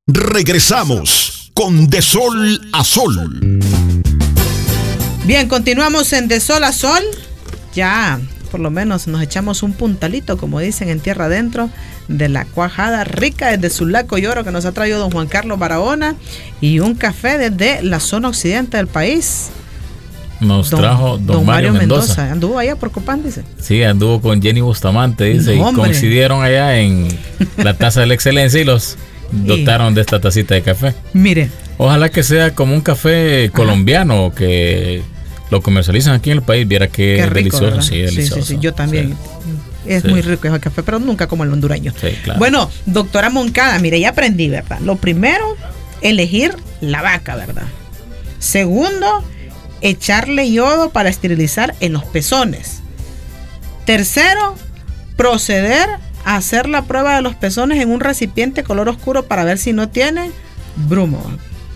Regresamos 0.07 1.49
con 1.55 1.87
De 1.87 1.99
Sol 1.99 2.61
a 2.73 2.83
Sol. 2.83 3.59
Bien, 5.25 5.47
continuamos 5.47 6.13
en 6.13 6.27
De 6.27 6.39
Sol 6.39 6.63
a 6.63 6.71
Sol. 6.71 7.01
Ya, 7.73 8.19
por 8.51 8.59
lo 8.59 8.69
menos 8.69 9.07
nos 9.07 9.23
echamos 9.23 9.63
un 9.63 9.73
puntalito, 9.73 10.37
como 10.37 10.59
dicen 10.59 10.89
en 10.89 10.99
tierra 10.99 11.25
adentro, 11.25 11.71
de 12.07 12.29
la 12.29 12.45
cuajada 12.45 13.03
rica 13.03 13.49
desde 13.49 13.75
Sulaco 13.75 14.19
y 14.19 14.27
Oro 14.27 14.43
que 14.43 14.51
nos 14.51 14.65
ha 14.65 14.73
traído 14.73 14.99
don 14.99 15.09
Juan 15.09 15.25
Carlos 15.25 15.57
Barahona 15.57 16.13
y 16.61 16.81
un 16.81 16.93
café 16.93 17.39
desde 17.39 17.81
la 17.81 17.99
zona 17.99 18.29
occidente 18.29 18.77
del 18.77 18.85
país. 18.85 19.49
Nos 20.39 20.69
trajo 20.69 21.17
don, 21.17 21.47
Mario, 21.47 21.73
Mendoza. 21.73 22.31
Anduvo 22.31 22.59
allá 22.59 22.75
por 22.75 22.91
Copán, 22.91 23.23
dice. 23.23 23.43
Sí, 23.59 23.81
anduvo 23.81 24.21
con 24.21 24.39
Jenny 24.39 24.61
Bustamante, 24.61 25.23
dice, 25.23 25.55
y 25.55 25.73
coincidieron 25.73 26.43
allá 26.43 26.77
en 26.77 27.07
la 27.57 27.73
Taza 27.73 28.01
de 28.01 28.05
la 28.05 28.13
Excelencia 28.13 28.61
y 28.61 28.65
los 28.65 28.97
dotaron 29.31 29.93
de 29.93 30.01
esta 30.01 30.19
tacita 30.19 30.55
de 30.55 30.61
café. 30.61 30.93
Mire. 31.13 31.49
Ojalá 31.77 32.09
que 32.09 32.23
sea 32.23 32.55
como 32.55 32.73
un 32.73 32.81
café 32.81 33.49
colombiano 33.53 34.33
que 34.33 35.01
lo 35.51 35.61
comercializan 35.61 36.13
aquí 36.13 36.31
en 36.31 36.37
el 36.37 36.43
país. 36.43 36.67
Viera 36.67 36.87
que 36.87 37.19
es 37.19 37.33
delicioso. 37.33 37.81
Sí, 37.81 37.97
delicioso. 37.99 38.41
Sí, 38.41 38.55
sí, 38.55 38.57
yo 38.59 38.73
también. 38.73 39.15
Es 39.85 40.03
muy 40.05 40.21
rico 40.21 40.47
ese 40.47 40.59
café, 40.59 40.81
pero 40.83 40.99
nunca 40.99 41.27
como 41.27 41.43
el 41.43 41.51
hondureño. 41.51 41.93
Bueno, 42.37 42.71
doctora 42.85 43.29
Moncada, 43.29 43.77
mire, 43.79 43.99
ya 43.99 44.09
aprendí, 44.09 44.49
¿verdad? 44.49 44.79
Lo 44.79 44.95
primero, 44.95 45.55
elegir 46.01 46.55
la 46.81 47.01
vaca, 47.01 47.35
¿verdad? 47.35 47.67
Segundo, 48.39 49.23
echarle 49.81 50.51
yodo 50.51 50.89
para 50.89 51.09
esterilizar 51.09 51.75
en 51.81 51.93
los 51.93 52.03
pezones. 52.05 52.79
Tercero, 53.85 54.55
proceder 55.15 55.87
hacer 56.25 56.67
la 56.67 56.81
prueba 56.81 57.15
de 57.15 57.21
los 57.21 57.35
pezones 57.35 57.81
en 57.81 57.91
un 57.91 57.99
recipiente 57.99 58.63
color 58.63 58.89
oscuro 58.89 59.23
para 59.23 59.43
ver 59.43 59.57
si 59.57 59.71
no 59.71 59.89
tiene 59.89 60.31
brumo. 60.75 61.23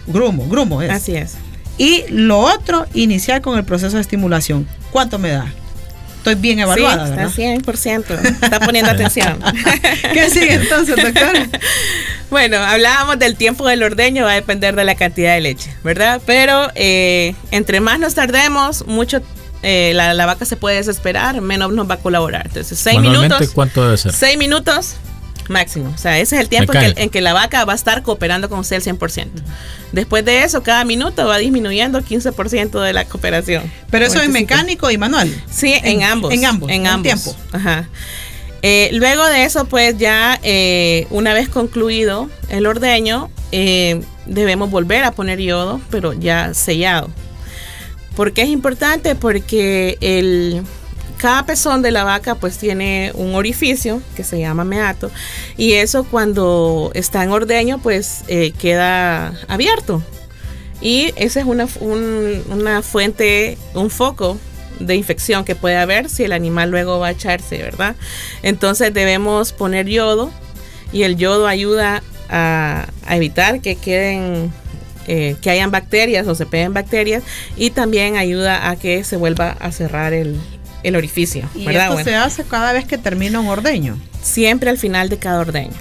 Grumo, 0.07 0.47
grumo 0.47 0.81
es. 0.81 0.89
Así 0.89 1.15
es. 1.15 1.35
Y 1.77 2.03
lo 2.09 2.39
otro, 2.39 2.85
iniciar 2.93 3.41
con 3.41 3.57
el 3.57 3.63
proceso 3.63 3.95
de 3.95 4.01
estimulación. 4.01 4.67
¿Cuánto 4.91 5.17
me 5.17 5.29
da? 5.29 5.53
Estoy 6.17 6.35
bien 6.35 6.59
evaluada, 6.59 7.29
sí, 7.29 7.43
está 7.43 7.71
100%. 7.71 8.43
Está 8.43 8.59
poniendo 8.59 8.91
atención. 8.91 9.39
¿Qué 10.13 10.29
sigue 10.29 10.55
entonces, 10.55 10.97
doctor? 10.97 11.33
bueno, 12.29 12.57
hablábamos 12.57 13.19
del 13.19 13.37
tiempo 13.37 13.65
del 13.65 13.83
ordeño, 13.83 14.25
va 14.25 14.31
a 14.31 14.35
depender 14.35 14.75
de 14.75 14.83
la 14.83 14.95
cantidad 14.95 15.35
de 15.35 15.39
leche, 15.39 15.73
¿verdad? 15.81 16.21
Pero 16.25 16.69
eh, 16.75 17.35
entre 17.51 17.79
más 17.79 17.99
nos 17.99 18.15
tardemos, 18.15 18.85
mucho 18.85 19.21
eh, 19.63 19.91
la, 19.93 20.25
vaca 20.25 20.45
se 20.45 20.55
puede 20.55 20.77
desesperar, 20.77 21.41
menos 21.41 21.73
nos 21.73 21.89
va 21.89 21.95
a 21.95 21.99
colaborar. 21.99 22.47
Entonces, 22.47 22.79
seis 22.79 22.99
minutos. 22.99 23.51
¿Cuánto 23.53 23.83
debe 23.83 23.97
ser? 23.97 24.13
Seis 24.13 24.37
minutos 24.37 24.95
máximo. 25.49 25.91
O 25.93 25.97
sea, 25.97 26.19
ese 26.19 26.35
es 26.35 26.41
el 26.41 26.49
tiempo 26.49 26.73
en 26.75 27.09
que, 27.09 27.21
la 27.21 27.33
vaca 27.33 27.65
va 27.65 27.73
a 27.73 27.75
estar 27.75 28.03
cooperando 28.03 28.49
con 28.49 28.59
usted 28.59 28.77
al 28.77 28.83
100%. 28.83 29.27
Después 29.91 30.23
de 30.23 30.43
eso, 30.43 30.63
cada 30.63 30.85
minuto 30.85 31.25
va 31.27 31.37
disminuyendo 31.37 32.01
15% 32.01 32.79
de 32.79 32.93
la 32.93 33.05
cooperación. 33.05 33.63
Pero 33.89 34.05
eso 34.05 34.21
es 34.21 34.29
mecánico 34.29 34.89
y 34.91 34.97
manual. 34.97 35.29
Sí, 35.49 35.73
en, 35.83 36.03
ambos. 36.03 36.33
En 36.33 36.45
ambos. 36.45 36.69
En 36.69 36.87
ambos. 36.87 37.03
Tiempo. 37.03 37.35
Ajá. 37.51 37.89
Eh, 38.61 38.89
luego 38.93 39.25
de 39.25 39.45
eso, 39.45 39.65
pues 39.65 39.97
ya 39.97 40.39
eh, 40.43 41.07
una 41.09 41.33
vez 41.33 41.49
concluido 41.49 42.29
el 42.49 42.65
ordeño, 42.65 43.31
debemos 44.25 44.69
volver 44.69 45.03
a 45.03 45.11
poner 45.11 45.39
yodo, 45.39 45.81
pero 45.89 46.13
ya 46.13 46.53
sellado. 46.53 47.09
¿Por 48.19 48.33
qué 48.33 48.41
es 48.41 48.49
importante? 48.49 49.15
Porque 49.15 49.97
el, 50.01 50.61
cada 51.19 51.45
pezón 51.45 51.81
de 51.81 51.91
la 51.91 52.03
vaca 52.03 52.35
pues 52.35 52.57
tiene 52.57 53.13
un 53.13 53.33
orificio 53.33 54.01
que 54.13 54.25
se 54.25 54.37
llama 54.37 54.65
meato 54.65 55.09
y 55.55 55.75
eso 55.75 56.03
cuando 56.03 56.91
está 56.95 57.23
en 57.23 57.29
ordeño 57.29 57.79
pues 57.81 58.25
eh, 58.27 58.51
queda 58.59 59.39
abierto 59.47 60.03
y 60.81 61.13
esa 61.15 61.39
es 61.39 61.45
una, 61.45 61.69
una 61.79 62.81
fuente, 62.81 63.57
un 63.73 63.89
foco 63.89 64.37
de 64.81 64.97
infección 64.97 65.45
que 65.45 65.55
puede 65.55 65.77
haber 65.77 66.09
si 66.09 66.25
el 66.25 66.33
animal 66.33 66.71
luego 66.71 66.99
va 66.99 67.07
a 67.07 67.11
echarse, 67.11 67.59
¿verdad? 67.59 67.95
Entonces 68.43 68.93
debemos 68.93 69.53
poner 69.53 69.87
yodo 69.87 70.29
y 70.91 71.03
el 71.03 71.15
yodo 71.15 71.47
ayuda 71.47 72.03
a, 72.27 72.85
a 73.05 73.15
evitar 73.15 73.61
que 73.61 73.77
queden 73.77 74.51
eh, 75.11 75.35
que 75.41 75.49
hayan 75.49 75.71
bacterias 75.71 76.27
o 76.27 76.35
se 76.35 76.45
peguen 76.45 76.71
bacterias 76.71 77.23
y 77.57 77.71
también 77.71 78.15
ayuda 78.15 78.69
a 78.69 78.75
que 78.75 79.03
se 79.03 79.17
vuelva 79.17 79.57
a 79.59 79.71
cerrar 79.71 80.13
el, 80.13 80.37
el 80.83 80.95
orificio. 80.95 81.49
Y 81.55 81.65
¿verdad? 81.65 81.89
esto 81.89 82.03
se 82.03 82.15
hace 82.15 82.43
cada 82.43 82.73
vez 82.73 82.85
que 82.85 82.99
termina 82.99 83.39
un 83.39 83.47
ordeño. 83.47 83.97
Siempre 84.21 84.69
al 84.69 84.77
final 84.77 85.09
de 85.09 85.17
cada 85.17 85.39
ordeño. 85.39 85.73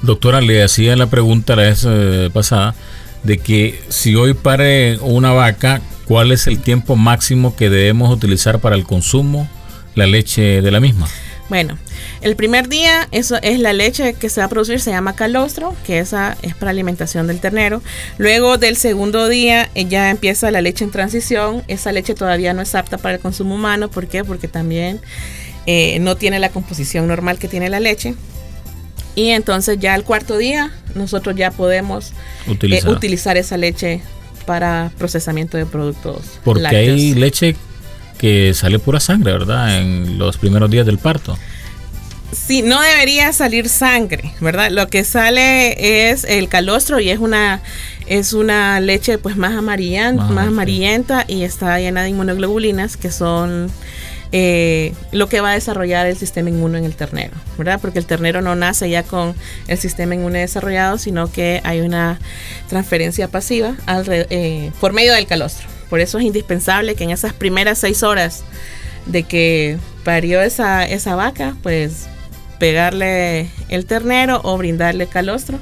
Doctora, 0.00 0.40
le 0.40 0.62
hacía 0.62 0.96
la 0.96 1.08
pregunta 1.08 1.56
la 1.56 1.64
vez 1.64 1.84
eh, 1.86 2.30
pasada 2.32 2.74
de 3.22 3.36
que 3.36 3.78
si 3.90 4.14
hoy 4.14 4.32
pare 4.32 4.98
una 5.02 5.32
vaca, 5.32 5.82
¿cuál 6.06 6.32
es 6.32 6.46
el 6.46 6.58
tiempo 6.60 6.96
máximo 6.96 7.56
que 7.56 7.68
debemos 7.68 8.10
utilizar 8.10 8.60
para 8.60 8.76
el 8.76 8.84
consumo 8.84 9.46
la 9.94 10.06
leche 10.06 10.62
de 10.62 10.70
la 10.70 10.80
misma? 10.80 11.06
Bueno, 11.48 11.76
el 12.22 12.36
primer 12.36 12.68
día 12.68 13.06
eso 13.10 13.36
es 13.42 13.58
la 13.58 13.72
leche 13.74 14.14
que 14.14 14.30
se 14.30 14.40
va 14.40 14.46
a 14.46 14.48
producir, 14.48 14.80
se 14.80 14.90
llama 14.90 15.14
calostro, 15.14 15.74
que 15.86 15.98
esa 15.98 16.36
es 16.42 16.54
para 16.54 16.70
alimentación 16.70 17.26
del 17.26 17.38
ternero. 17.40 17.82
Luego 18.16 18.56
del 18.56 18.76
segundo 18.76 19.28
día 19.28 19.68
eh, 19.74 19.84
ya 19.86 20.10
empieza 20.10 20.50
la 20.50 20.62
leche 20.62 20.84
en 20.84 20.90
transición. 20.90 21.62
Esa 21.68 21.92
leche 21.92 22.14
todavía 22.14 22.54
no 22.54 22.62
es 22.62 22.74
apta 22.74 22.96
para 22.96 23.16
el 23.16 23.20
consumo 23.20 23.54
humano. 23.56 23.90
¿Por 23.90 24.06
qué? 24.06 24.24
Porque 24.24 24.48
también 24.48 25.00
eh, 25.66 25.98
no 26.00 26.16
tiene 26.16 26.38
la 26.38 26.48
composición 26.48 27.06
normal 27.06 27.38
que 27.38 27.48
tiene 27.48 27.68
la 27.68 27.80
leche. 27.80 28.14
Y 29.14 29.28
entonces 29.30 29.78
ya 29.78 29.94
el 29.94 30.02
cuarto 30.04 30.38
día 30.38 30.72
nosotros 30.94 31.36
ya 31.36 31.50
podemos 31.50 32.10
eh, 32.46 32.50
Utilizar. 32.52 32.90
utilizar 32.90 33.36
esa 33.36 33.56
leche 33.58 34.00
para 34.46 34.90
procesamiento 34.98 35.56
de 35.58 35.66
productos. 35.66 36.22
Porque 36.42 36.62
lácteos. 36.62 36.96
hay 37.00 37.14
leche 37.14 37.56
que 38.18 38.52
sale 38.54 38.78
pura 38.78 39.00
sangre, 39.00 39.32
¿verdad? 39.32 39.78
En 39.80 40.18
los 40.18 40.36
primeros 40.38 40.70
días 40.70 40.86
del 40.86 40.98
parto. 40.98 41.36
Sí, 42.32 42.62
no 42.62 42.80
debería 42.80 43.32
salir 43.32 43.68
sangre, 43.68 44.32
¿verdad? 44.40 44.70
Lo 44.70 44.88
que 44.88 45.04
sale 45.04 46.10
es 46.10 46.24
el 46.24 46.48
calostro 46.48 46.98
y 46.98 47.10
es 47.10 47.18
una 47.20 47.62
es 48.06 48.32
una 48.32 48.80
leche 48.80 49.18
pues 49.18 49.36
más 49.36 49.52
amarillenta, 49.56 50.24
más 50.24 50.48
amarillenta 50.48 51.24
y 51.28 51.44
está 51.44 51.78
llena 51.78 52.02
de 52.02 52.08
inmunoglobulinas 52.10 52.96
que 52.98 53.10
son 53.10 53.70
eh, 54.32 54.92
lo 55.12 55.28
que 55.28 55.40
va 55.40 55.50
a 55.52 55.54
desarrollar 55.54 56.06
el 56.06 56.16
sistema 56.16 56.48
inmune 56.50 56.78
en 56.78 56.84
el 56.84 56.94
ternero, 56.96 57.32
¿verdad? 57.56 57.78
Porque 57.80 58.00
el 58.00 58.04
ternero 58.06 58.42
no 58.42 58.56
nace 58.56 58.90
ya 58.90 59.04
con 59.04 59.34
el 59.68 59.78
sistema 59.78 60.16
inmune 60.16 60.40
desarrollado, 60.40 60.98
sino 60.98 61.30
que 61.30 61.60
hay 61.62 61.80
una 61.80 62.18
transferencia 62.68 63.28
pasiva 63.28 63.74
alre- 63.86 64.26
eh, 64.30 64.72
por 64.80 64.92
medio 64.92 65.14
del 65.14 65.26
calostro. 65.26 65.68
Por 65.88 66.00
eso 66.00 66.18
es 66.18 66.24
indispensable 66.24 66.94
que 66.94 67.04
en 67.04 67.10
esas 67.10 67.32
primeras 67.32 67.78
seis 67.78 68.02
horas 68.02 68.44
de 69.06 69.22
que 69.22 69.78
parió 70.04 70.40
esa, 70.40 70.84
esa 70.84 71.14
vaca, 71.14 71.56
pues 71.62 72.06
pegarle 72.58 73.50
el 73.68 73.86
ternero 73.86 74.40
o 74.44 74.56
brindarle 74.56 75.06
calostro 75.06 75.58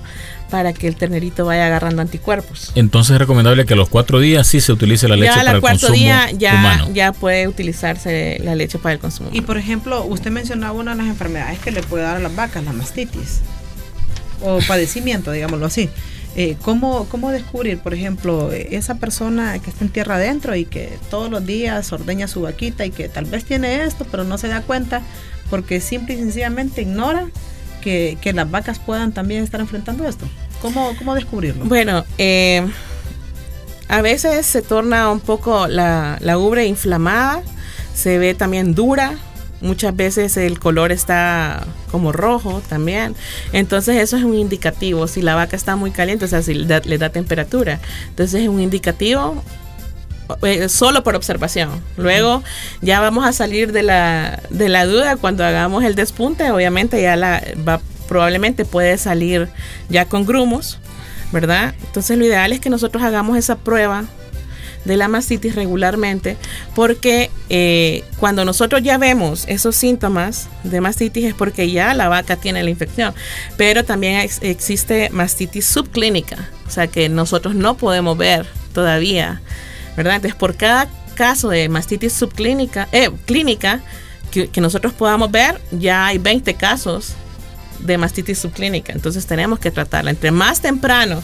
para 0.50 0.74
que 0.74 0.86
el 0.86 0.96
ternerito 0.96 1.46
vaya 1.46 1.66
agarrando 1.66 2.02
anticuerpos. 2.02 2.72
Entonces 2.74 3.14
es 3.14 3.18
recomendable 3.18 3.64
que 3.64 3.72
a 3.72 3.76
los 3.76 3.88
cuatro 3.88 4.20
días 4.20 4.46
sí 4.46 4.60
se 4.60 4.70
utilice 4.70 5.08
la 5.08 5.16
leche 5.16 5.32
ya 5.32 5.36
para 5.36 5.52
el 5.52 5.60
cuarto 5.62 5.86
consumo 5.86 5.96
día 5.96 6.30
ya, 6.36 6.52
humano. 6.52 6.88
ya 6.92 7.12
puede 7.12 7.48
utilizarse 7.48 8.38
la 8.44 8.54
leche 8.54 8.78
para 8.78 8.92
el 8.92 8.98
consumo. 8.98 9.30
Y 9.32 9.40
por 9.40 9.56
ejemplo, 9.56 10.04
usted 10.04 10.30
mencionaba 10.30 10.74
una 10.74 10.90
de 10.90 10.98
las 10.98 11.06
enfermedades 11.06 11.58
que 11.58 11.70
le 11.70 11.82
puede 11.82 12.04
dar 12.04 12.18
a 12.18 12.20
las 12.20 12.36
vacas, 12.36 12.62
la 12.64 12.74
mastitis. 12.74 13.40
O 14.42 14.58
padecimiento, 14.68 15.32
digámoslo 15.32 15.64
así. 15.64 15.88
Eh, 16.34 16.56
¿cómo, 16.62 17.06
¿Cómo 17.10 17.30
descubrir, 17.30 17.78
por 17.78 17.92
ejemplo, 17.92 18.50
esa 18.52 18.94
persona 18.94 19.58
que 19.58 19.68
está 19.68 19.84
en 19.84 19.90
tierra 19.90 20.14
adentro 20.14 20.56
y 20.56 20.64
que 20.64 20.98
todos 21.10 21.30
los 21.30 21.44
días 21.44 21.92
ordeña 21.92 22.26
su 22.26 22.40
vaquita 22.40 22.86
y 22.86 22.90
que 22.90 23.08
tal 23.08 23.26
vez 23.26 23.44
tiene 23.44 23.84
esto, 23.84 24.06
pero 24.10 24.24
no 24.24 24.38
se 24.38 24.48
da 24.48 24.62
cuenta 24.62 25.02
porque 25.50 25.80
simple 25.80 26.14
y 26.14 26.18
sencillamente 26.18 26.82
ignora 26.82 27.26
que, 27.82 28.16
que 28.22 28.32
las 28.32 28.50
vacas 28.50 28.78
puedan 28.78 29.12
también 29.12 29.44
estar 29.44 29.60
enfrentando 29.60 30.08
esto? 30.08 30.26
¿Cómo, 30.62 30.94
cómo 30.96 31.14
descubrirlo? 31.14 31.66
Bueno, 31.66 32.04
eh, 32.16 32.66
a 33.88 34.00
veces 34.00 34.46
se 34.46 34.62
torna 34.62 35.10
un 35.10 35.20
poco 35.20 35.66
la, 35.66 36.16
la 36.20 36.38
ubre 36.38 36.64
inflamada, 36.64 37.42
se 37.94 38.16
ve 38.16 38.32
también 38.32 38.74
dura, 38.74 39.18
muchas 39.62 39.96
veces 39.96 40.36
el 40.36 40.58
color 40.58 40.92
está 40.92 41.64
como 41.90 42.12
rojo 42.12 42.62
también. 42.68 43.14
Entonces 43.52 43.96
eso 44.00 44.16
es 44.16 44.24
un 44.24 44.34
indicativo, 44.34 45.06
si 45.06 45.22
la 45.22 45.34
vaca 45.34 45.56
está 45.56 45.76
muy 45.76 45.90
caliente, 45.90 46.24
o 46.24 46.28
sea, 46.28 46.42
si 46.42 46.54
le 46.54 46.66
da, 46.66 46.80
le 46.84 46.98
da 46.98 47.10
temperatura. 47.10 47.80
Entonces 48.08 48.42
es 48.42 48.48
un 48.48 48.60
indicativo 48.60 49.42
eh, 50.42 50.68
solo 50.68 51.02
por 51.02 51.14
observación. 51.14 51.70
Luego 51.96 52.42
ya 52.80 53.00
vamos 53.00 53.24
a 53.24 53.32
salir 53.32 53.72
de 53.72 53.82
la, 53.82 54.42
de 54.50 54.68
la 54.68 54.86
duda 54.86 55.16
cuando 55.16 55.44
hagamos 55.44 55.84
el 55.84 55.94
despunte, 55.94 56.50
obviamente 56.50 57.00
ya 57.00 57.16
la 57.16 57.42
va 57.66 57.80
probablemente 58.08 58.66
puede 58.66 58.98
salir 58.98 59.48
ya 59.88 60.04
con 60.04 60.26
grumos, 60.26 60.78
¿verdad? 61.32 61.74
Entonces 61.86 62.18
lo 62.18 62.26
ideal 62.26 62.52
es 62.52 62.60
que 62.60 62.68
nosotros 62.68 63.02
hagamos 63.02 63.38
esa 63.38 63.56
prueba 63.56 64.04
de 64.84 64.96
la 64.96 65.08
mastitis 65.08 65.54
regularmente 65.54 66.36
porque 66.74 67.30
eh, 67.48 68.04
cuando 68.18 68.44
nosotros 68.44 68.82
ya 68.82 68.98
vemos 68.98 69.44
esos 69.48 69.76
síntomas 69.76 70.48
de 70.64 70.80
mastitis 70.80 71.24
es 71.24 71.34
porque 71.34 71.70
ya 71.70 71.94
la 71.94 72.08
vaca 72.08 72.36
tiene 72.36 72.62
la 72.62 72.70
infección, 72.70 73.14
pero 73.56 73.84
también 73.84 74.20
ex 74.20 74.40
existe 74.42 75.10
mastitis 75.10 75.66
subclínica, 75.66 76.48
o 76.66 76.70
sea 76.70 76.86
que 76.86 77.08
nosotros 77.08 77.54
no 77.54 77.76
podemos 77.76 78.16
ver 78.18 78.46
todavía, 78.72 79.40
¿verdad? 79.96 80.16
Entonces 80.16 80.36
por 80.36 80.56
cada 80.56 80.88
caso 81.14 81.48
de 81.48 81.68
mastitis 81.68 82.12
subclínica, 82.12 82.88
eh, 82.92 83.10
clínica, 83.26 83.80
que, 84.30 84.48
que 84.48 84.60
nosotros 84.60 84.92
podamos 84.94 85.30
ver, 85.30 85.60
ya 85.70 86.06
hay 86.06 86.18
20 86.18 86.54
casos 86.54 87.14
de 87.80 87.98
mastitis 87.98 88.38
subclínica. 88.38 88.92
Entonces 88.92 89.26
tenemos 89.26 89.58
que 89.58 89.70
tratarla. 89.70 90.10
Entre 90.10 90.30
más 90.30 90.60
temprano 90.60 91.22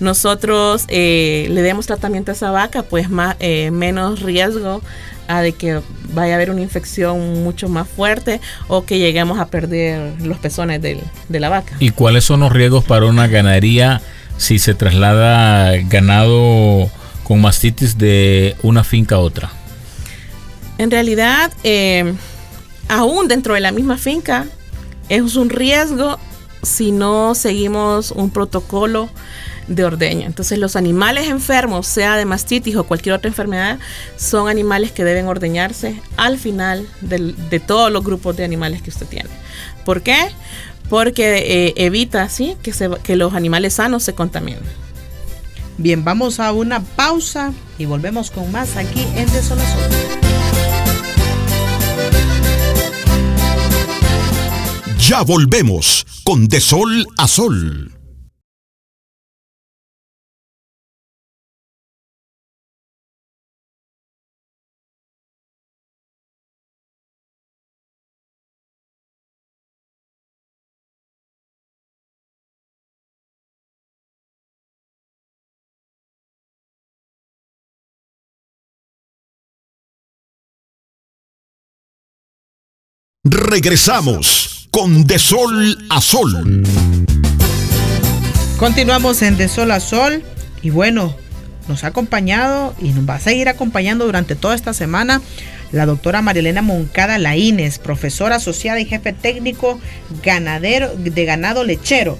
nosotros 0.00 0.84
eh, 0.88 1.48
le 1.50 1.62
demos 1.62 1.86
tratamiento 1.86 2.30
a 2.30 2.34
esa 2.34 2.50
vaca, 2.50 2.82
pues 2.82 3.10
más, 3.10 3.36
eh, 3.40 3.70
menos 3.70 4.20
riesgo 4.20 4.80
a 5.26 5.42
de 5.42 5.52
que 5.52 5.80
vaya 6.14 6.32
a 6.32 6.36
haber 6.36 6.50
una 6.50 6.62
infección 6.62 7.42
mucho 7.42 7.68
más 7.68 7.86
fuerte 7.86 8.40
o 8.66 8.84
que 8.84 8.98
lleguemos 8.98 9.38
a 9.38 9.46
perder 9.48 10.20
los 10.22 10.38
pezones 10.38 10.80
del, 10.80 11.00
de 11.28 11.40
la 11.40 11.48
vaca. 11.48 11.74
¿Y 11.80 11.90
cuáles 11.90 12.24
son 12.24 12.40
los 12.40 12.52
riesgos 12.52 12.84
para 12.84 13.06
una 13.06 13.26
ganadería 13.26 14.00
si 14.38 14.58
se 14.58 14.74
traslada 14.74 15.76
ganado 15.88 16.90
con 17.24 17.40
mastitis 17.40 17.98
de 17.98 18.56
una 18.62 18.84
finca 18.84 19.16
a 19.16 19.18
otra? 19.18 19.50
En 20.78 20.90
realidad, 20.90 21.52
eh, 21.64 22.14
aún 22.88 23.28
dentro 23.28 23.54
de 23.54 23.60
la 23.60 23.72
misma 23.72 23.98
finca, 23.98 24.46
es 25.08 25.36
un 25.36 25.50
riesgo 25.50 26.18
si 26.62 26.92
no 26.92 27.34
seguimos 27.34 28.12
un 28.12 28.30
protocolo 28.30 29.10
de 29.68 29.84
ordeño. 29.84 30.26
Entonces 30.26 30.58
los 30.58 30.76
animales 30.76 31.28
enfermos, 31.28 31.86
sea 31.86 32.16
de 32.16 32.24
mastitis 32.24 32.76
o 32.76 32.84
cualquier 32.84 33.14
otra 33.14 33.28
enfermedad, 33.28 33.78
son 34.16 34.48
animales 34.48 34.92
que 34.92 35.04
deben 35.04 35.26
ordeñarse 35.26 36.00
al 36.16 36.38
final 36.38 36.88
del, 37.00 37.36
de 37.50 37.60
todos 37.60 37.92
los 37.92 38.04
grupos 38.04 38.36
de 38.36 38.44
animales 38.44 38.82
que 38.82 38.90
usted 38.90 39.06
tiene. 39.06 39.30
¿Por 39.84 40.02
qué? 40.02 40.30
Porque 40.88 41.66
eh, 41.66 41.74
evita 41.76 42.22
así 42.22 42.56
que, 42.62 42.72
se, 42.72 42.90
que 43.02 43.16
los 43.16 43.34
animales 43.34 43.74
sanos 43.74 44.02
se 44.02 44.14
contaminen. 44.14 44.62
Bien, 45.76 46.02
vamos 46.02 46.40
a 46.40 46.52
una 46.52 46.80
pausa 46.80 47.52
y 47.78 47.84
volvemos 47.84 48.30
con 48.30 48.50
más 48.50 48.76
aquí 48.76 49.06
en 49.14 49.30
Desolación. 49.32 49.90
Ya 54.98 55.22
volvemos 55.22 56.04
con 56.24 56.48
De 56.48 56.60
Sol 56.60 57.06
a 57.16 57.28
Sol. 57.28 57.97
Regresamos 83.30 84.68
con 84.70 85.04
De 85.06 85.18
Sol 85.18 85.76
a 85.90 86.00
Sol. 86.00 86.62
Continuamos 88.58 89.20
en 89.20 89.36
De 89.36 89.48
Sol 89.48 89.70
a 89.70 89.80
Sol 89.80 90.22
y 90.62 90.70
bueno, 90.70 91.14
nos 91.68 91.84
ha 91.84 91.88
acompañado 91.88 92.74
y 92.80 92.88
nos 92.88 93.06
va 93.06 93.16
a 93.16 93.20
seguir 93.20 93.50
acompañando 93.50 94.06
durante 94.06 94.34
toda 94.34 94.54
esta 94.54 94.72
semana 94.72 95.20
la 95.72 95.84
doctora 95.84 96.22
Marilena 96.22 96.62
Moncada 96.62 97.18
Laínez, 97.18 97.78
profesora 97.78 98.36
asociada 98.36 98.80
y 98.80 98.86
jefe 98.86 99.12
técnico 99.12 99.78
ganadero 100.24 100.94
de 100.96 101.24
ganado 101.26 101.64
lechero. 101.64 102.16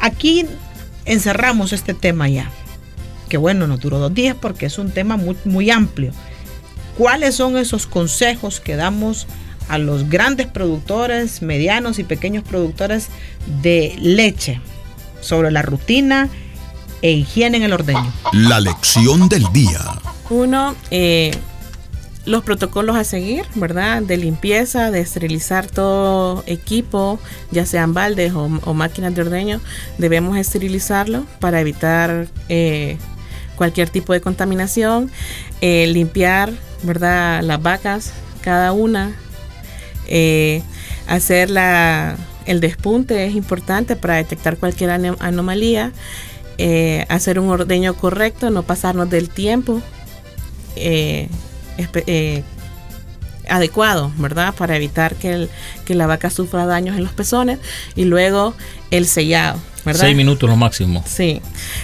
Aquí 0.00 0.44
encerramos 1.04 1.72
este 1.72 1.94
tema 1.94 2.28
ya, 2.28 2.50
que 3.28 3.36
bueno, 3.36 3.68
nos 3.68 3.78
duró 3.78 4.00
dos 4.00 4.12
días 4.12 4.34
porque 4.40 4.66
es 4.66 4.76
un 4.76 4.90
tema 4.90 5.16
muy, 5.16 5.36
muy 5.44 5.70
amplio. 5.70 6.10
¿Cuáles 6.96 7.36
son 7.36 7.56
esos 7.56 7.86
consejos 7.86 8.58
que 8.58 8.74
damos 8.74 9.28
a 9.68 9.78
los 9.78 10.08
grandes 10.08 10.46
productores, 10.46 11.42
medianos 11.42 11.98
y 11.98 12.04
pequeños 12.04 12.44
productores 12.44 13.08
de 13.62 13.94
leche 14.00 14.60
sobre 15.20 15.50
la 15.50 15.62
rutina 15.62 16.28
e 17.02 17.12
higiene 17.12 17.58
en 17.58 17.62
el 17.64 17.72
ordeño? 17.72 18.12
La 18.32 18.60
lección 18.60 19.28
del 19.28 19.44
día. 19.52 19.80
Uno, 20.30 20.74
eh, 20.90 21.32
los 22.28 22.44
protocolos 22.44 22.96
a 22.96 23.04
seguir, 23.04 23.46
¿verdad? 23.54 24.02
De 24.02 24.16
limpieza, 24.16 24.90
de 24.90 25.00
esterilizar 25.00 25.66
todo 25.66 26.44
equipo, 26.46 27.18
ya 27.50 27.64
sean 27.64 27.94
baldes 27.94 28.32
o, 28.34 28.74
máquinas 28.74 29.14
de 29.14 29.22
ordeño, 29.22 29.60
debemos 29.96 30.36
esterilizarlo 30.36 31.24
para 31.40 31.60
evitar 31.60 32.28
eh, 32.48 32.98
cualquier 33.56 33.88
tipo 33.88 34.12
de 34.12 34.20
contaminación, 34.20 35.10
eh, 35.60 35.86
limpiar, 35.86 36.52
¿verdad? 36.82 37.42
Las 37.42 37.62
vacas, 37.62 38.12
cada 38.42 38.72
una, 38.72 39.14
eh, 40.08 40.62
hacer 41.06 41.50
la, 41.50 42.16
el 42.46 42.60
despunte 42.60 43.26
es 43.26 43.34
importante 43.34 43.94
para 43.96 44.16
detectar 44.16 44.56
cualquier 44.56 44.90
anomalía, 44.90 45.92
hacer 47.08 47.38
un 47.38 47.50
ordeño 47.50 47.94
correcto, 47.94 48.50
no 48.50 48.64
pasarnos 48.64 49.08
del 49.08 49.28
tiempo 49.28 49.80
eh, 50.76 51.28
adecuado, 53.48 54.12
¿verdad? 54.18 54.54
Para 54.54 54.76
evitar 54.76 55.14
que, 55.14 55.48
la 55.86 56.06
vaca 56.06 56.28
sufra 56.28 56.66
daños 56.66 56.96
en 56.96 57.04
los 57.04 57.12
pezones 57.12 57.58
y 57.96 58.04
luego 58.04 58.54
el 58.90 59.06
sellado, 59.06 59.58
¿verdad? 59.84 60.02
Seis 60.02 60.16
minutos 60.16 60.50
lo 60.50 60.56
máximo. 60.56 61.02
Sí. 61.06 61.40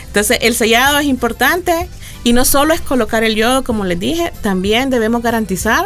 Entonces 0.06 0.38
el 0.42 0.54
sellado 0.54 0.98
es 0.98 1.06
importante 1.06 1.88
y 2.24 2.32
no 2.32 2.44
solo 2.44 2.74
es 2.74 2.80
colocar 2.80 3.22
el 3.22 3.37
yodo, 3.37 3.62
como 3.64 3.84
les 3.84 4.00
dije, 4.00 4.32
también 4.42 4.90
debemos 4.90 5.22
garantizar 5.22 5.84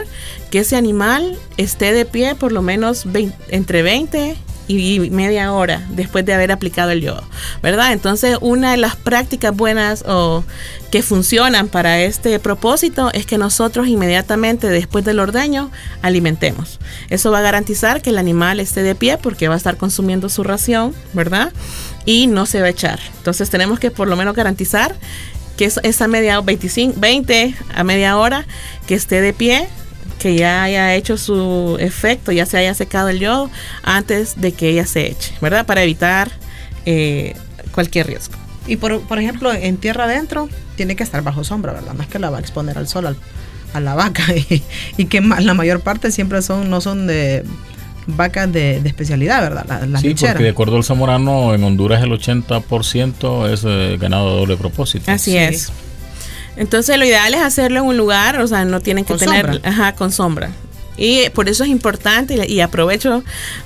que 0.50 0.60
ese 0.60 0.76
animal 0.76 1.36
esté 1.56 1.92
de 1.92 2.04
pie 2.04 2.36
por 2.36 2.52
lo 2.52 2.62
menos 2.62 3.04
entre 3.50 3.82
20 3.82 4.36
y 4.68 5.10
media 5.10 5.52
hora 5.52 5.84
después 5.90 6.24
de 6.26 6.34
haber 6.34 6.52
aplicado 6.52 6.90
el 6.90 7.00
yodo, 7.00 7.24
¿verdad? 7.62 7.92
Entonces, 7.92 8.36
una 8.40 8.72
de 8.72 8.76
las 8.76 8.96
prácticas 8.96 9.56
buenas 9.56 10.04
o 10.06 10.44
que 10.90 11.02
funcionan 11.02 11.68
para 11.68 12.02
este 12.02 12.38
propósito 12.38 13.10
es 13.12 13.26
que 13.26 13.38
nosotros 13.38 13.88
inmediatamente 13.88 14.68
después 14.68 15.04
del 15.04 15.18
ordeño 15.20 15.70
alimentemos. 16.02 16.78
Eso 17.08 17.30
va 17.30 17.38
a 17.38 17.42
garantizar 17.42 18.02
que 18.02 18.10
el 18.10 18.18
animal 18.18 18.60
esté 18.60 18.82
de 18.82 18.94
pie 18.94 19.16
porque 19.16 19.48
va 19.48 19.54
a 19.54 19.58
estar 19.58 19.76
consumiendo 19.76 20.28
su 20.28 20.44
ración, 20.44 20.94
¿verdad? 21.14 21.52
Y 22.04 22.26
no 22.26 22.46
se 22.46 22.60
va 22.60 22.66
a 22.66 22.70
echar. 22.70 23.00
Entonces, 23.16 23.50
tenemos 23.50 23.80
que 23.80 23.90
por 23.90 24.06
lo 24.06 24.16
menos 24.16 24.34
garantizar 24.36 24.94
que 25.58 25.64
esa 25.66 26.08
media 26.08 26.40
25, 26.40 26.98
20 26.98 27.54
a 27.74 27.84
media 27.84 28.16
hora 28.16 28.46
que 28.86 28.94
esté 28.94 29.20
de 29.20 29.34
pie 29.34 29.68
que 30.18 30.34
ya 30.34 30.62
haya 30.62 30.94
hecho 30.94 31.18
su 31.18 31.76
efecto, 31.80 32.32
ya 32.32 32.46
se 32.46 32.58
haya 32.58 32.74
secado 32.74 33.08
el 33.08 33.20
yodo 33.20 33.50
antes 33.82 34.40
de 34.40 34.52
que 34.52 34.70
ella 34.70 34.86
se 34.86 35.06
eche, 35.06 35.34
¿verdad? 35.40 35.66
Para 35.66 35.82
evitar 35.82 36.30
eh, 36.86 37.34
cualquier 37.72 38.06
riesgo. 38.06 38.34
Y 38.66 38.76
por, 38.76 39.00
por, 39.02 39.18
ejemplo, 39.18 39.52
en 39.52 39.76
tierra 39.76 40.04
adentro 40.04 40.48
tiene 40.76 40.96
que 40.96 41.02
estar 41.02 41.22
bajo 41.22 41.44
sombra, 41.44 41.72
¿verdad? 41.72 41.94
Es 42.00 42.06
que 42.06 42.18
la 42.18 42.30
va 42.30 42.38
a 42.38 42.40
exponer 42.40 42.78
al 42.78 42.88
sol 42.88 43.16
a 43.74 43.80
la 43.80 43.94
vaca 43.94 44.24
y, 44.96 45.04
que 45.06 45.20
la 45.20 45.54
mayor 45.54 45.80
parte 45.80 46.10
siempre 46.10 46.42
son 46.42 46.70
no 46.70 46.80
son 46.80 47.06
de 47.06 47.44
vacas 48.08 48.50
de, 48.52 48.78
especialidad, 48.78 49.42
¿verdad? 49.42 49.86
La, 49.86 50.00
sí, 50.00 50.14
porque 50.14 50.42
de 50.42 50.48
acuerdo 50.48 50.76
al 50.76 50.84
zamorano, 50.84 51.54
en 51.54 51.62
Honduras 51.62 52.02
el 52.02 52.10
80% 52.10 53.50
es 53.52 53.62
eh, 53.64 53.96
ganado 54.00 54.30
de 54.30 54.40
doble 54.40 54.56
propósito. 54.56 55.10
Así 55.10 55.36
es. 55.36 55.70
Entonces 56.56 56.98
lo 56.98 57.04
ideal 57.04 57.32
es 57.34 57.40
hacerlo 57.40 57.80
en 57.80 57.86
un 57.86 57.96
lugar, 57.96 58.40
o 58.40 58.46
sea, 58.46 58.64
no 58.64 58.80
tienen 58.80 59.04
que 59.04 59.14
tener, 59.14 59.60
ajá, 59.62 59.94
con 59.94 60.10
sombra. 60.10 60.50
Y 60.96 61.28
por 61.30 61.48
eso 61.48 61.62
es 61.62 61.70
importante 61.70 62.44
y 62.48 62.60
aprovecho 62.60 63.22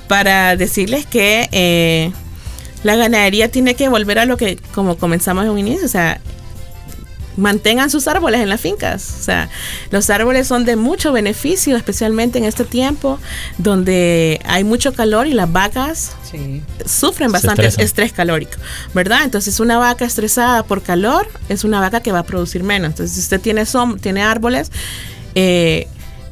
para 0.07 0.55
decirles 0.55 1.07
que 1.07 1.49
eh, 1.51 2.11
la 2.83 2.95
ganadería 2.95 3.49
tiene 3.49 3.73
que 3.73 3.89
volver 3.89 4.19
a 4.19 4.25
lo 4.25 4.37
que, 4.37 4.57
como 4.75 4.97
comenzamos 4.97 5.45
en 5.45 5.49
un 5.49 5.57
inicio, 5.57 5.85
o 5.85 5.89
sea, 5.89 6.21
mantengan 7.37 7.89
sus 7.89 8.07
árboles 8.07 8.41
en 8.41 8.49
las 8.49 8.61
fincas. 8.61 9.15
O 9.19 9.23
sea, 9.23 9.49
los 9.91 10.09
árboles 10.09 10.47
son 10.47 10.65
de 10.65 10.75
mucho 10.75 11.11
beneficio, 11.11 11.75
especialmente 11.75 12.37
en 12.37 12.45
este 12.45 12.65
tiempo 12.65 13.19
donde 13.57 14.41
hay 14.45 14.63
mucho 14.63 14.93
calor 14.93 15.27
y 15.27 15.33
las 15.33 15.51
vacas 15.51 16.15
sufren 16.85 17.31
bastante 17.31 17.67
estrés 17.77 18.11
calórico, 18.11 18.57
¿verdad? 18.93 19.23
Entonces, 19.23 19.59
una 19.59 19.77
vaca 19.77 20.05
estresada 20.05 20.63
por 20.63 20.81
calor 20.81 21.27
es 21.49 21.63
una 21.63 21.79
vaca 21.79 22.01
que 22.01 22.11
va 22.11 22.19
a 22.19 22.23
producir 22.23 22.63
menos. 22.63 22.91
Entonces, 22.91 23.15
si 23.15 23.21
usted 23.21 23.39
tiene, 23.39 23.63
tiene 24.01 24.23
árboles, 24.23 24.71
eh, 25.35 25.87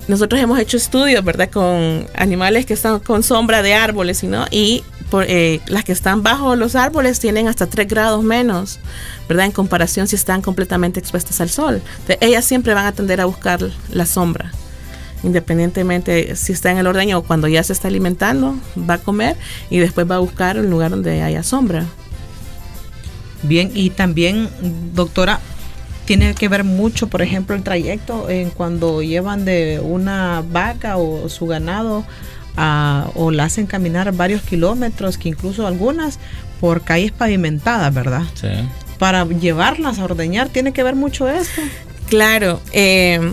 nosotros 0.08 0.42
hemos 0.42 0.60
hecho 0.60 0.78
estudios, 0.78 1.24
¿verdad? 1.24 1.50
Con 1.50 2.08
animales 2.16 2.66
que 2.66 2.74
están 2.74 3.00
con 3.00 3.24
sombra 3.24 3.62
de 3.62 3.74
árboles, 3.74 4.24
¿no? 4.24 4.46
Y 4.52 4.84
eh, 5.28 5.60
las 5.68 5.84
que 5.84 5.92
están 5.92 6.24
bajo 6.24 6.56
los 6.56 6.76
árboles 6.76 7.20
tienen 7.20 7.48
hasta 7.48 7.68
3 7.68 7.88
grados 7.88 8.24
menos, 8.24 8.80
¿verdad? 9.28 9.46
En 9.46 9.52
comparación 9.52 10.08
si 10.08 10.16
están 10.16 10.42
completamente 10.42 11.00
expuestas 11.00 11.42
al 11.42 11.50
sol. 11.50 11.82
ellas 12.20 12.46
siempre 12.46 12.74
van 12.74 12.86
a 12.86 12.92
tender 12.92 13.22
a 13.22 13.26
buscar 13.26 13.60
la 13.92 14.06
sombra. 14.06 14.52
Independientemente 15.24 16.36
si 16.36 16.52
está 16.52 16.72
en 16.72 16.78
el 16.78 16.88
ordeño 16.88 17.20
o 17.20 17.24
cuando 17.24 17.48
ya 17.48 17.62
se 17.62 17.74
está 17.74 17.88
alimentando, 17.88 18.56
va 18.90 18.96
a 18.96 18.98
comer 18.98 19.36
y 19.70 19.78
después 19.78 20.10
va 20.10 20.16
a 20.16 20.20
buscar 20.20 20.58
un 20.58 20.70
lugar 20.70 20.92
donde 20.92 21.22
haya 21.22 21.44
sombra. 21.44 21.86
Bien, 23.44 23.72
y 23.74 23.90
también, 23.90 24.50
doctora, 24.94 25.40
tiene 26.12 26.36
que 26.36 26.50
ver 26.50 26.65
mucho, 26.65 27.08
por 27.08 27.21
ejemplo, 27.21 27.56
el 27.56 27.63
trayecto 27.63 28.30
en 28.30 28.50
cuando 28.50 29.02
llevan 29.02 29.45
de 29.45 29.80
una 29.82 30.43
vaca 30.45 30.97
o 30.97 31.30
su 31.30 31.47
ganado 31.47 32.04
o 33.15 33.32
la 33.32 33.45
hacen 33.45 33.65
caminar 33.65 34.12
varios 34.12 34.41
kilómetros, 34.41 35.17
que 35.17 35.30
incluso 35.30 35.65
algunas 35.65 36.19
por 36.60 36.82
calles 36.82 37.13
pavimentadas, 37.13 37.93
¿verdad? 37.93 38.24
Sí. 38.34 38.50
Para 39.00 39.26
llevarlas 39.26 40.00
a 40.00 40.04
ordeñar, 40.04 40.50
tiene 40.50 40.74
que 40.74 40.84
ver 40.84 40.97
mucho 40.97 41.30
esto. 41.30 41.62
Claro, 42.10 42.60
eh, 42.74 43.32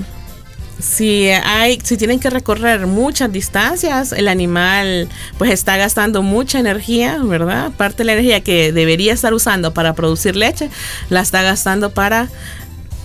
si 0.78 1.30
hay, 1.30 1.80
si 1.82 1.96
tienen 1.96 2.20
que 2.20 2.30
recorrer 2.30 2.86
muchas 2.86 3.32
distancias, 3.32 4.12
el 4.12 4.28
animal 4.28 5.08
pues 5.36 5.50
está 5.50 5.76
gastando 5.76 6.22
mucha 6.22 6.60
energía, 6.60 7.18
¿verdad? 7.24 7.72
Parte 7.76 7.98
de 7.98 8.04
la 8.04 8.12
energía 8.12 8.40
que 8.40 8.70
debería 8.70 9.12
estar 9.12 9.34
usando 9.34 9.74
para 9.74 9.94
producir 9.94 10.36
leche, 10.36 10.70
la 11.10 11.22
está 11.22 11.42
gastando 11.42 11.90
para 11.90 12.28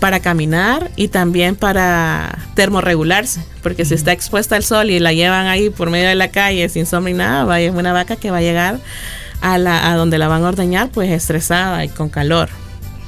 para 0.03 0.19
caminar 0.19 0.91
y 0.97 1.07
también 1.07 1.55
para 1.55 2.37
termorregularse, 2.55 3.41
porque 3.61 3.85
si 3.85 3.93
está 3.93 4.11
expuesta 4.11 4.57
al 4.57 4.63
sol 4.65 4.89
y 4.89 4.99
la 4.99 5.13
llevan 5.13 5.47
ahí 5.47 5.69
por 5.69 5.89
medio 5.89 6.09
de 6.09 6.15
la 6.15 6.27
calle 6.27 6.67
sin 6.67 6.85
sombra 6.85 7.11
y 7.11 7.13
nada, 7.13 7.45
va 7.45 7.55
a 7.55 7.71
una 7.71 7.93
vaca 7.93 8.17
que 8.17 8.29
va 8.29 8.39
a 8.39 8.41
llegar 8.41 8.81
a, 9.39 9.57
la, 9.57 9.89
a 9.89 9.95
donde 9.95 10.17
la 10.17 10.27
van 10.27 10.43
a 10.43 10.49
ordeñar 10.49 10.89
pues 10.89 11.09
estresada 11.09 11.85
y 11.85 11.87
con 11.87 12.09
calor. 12.09 12.49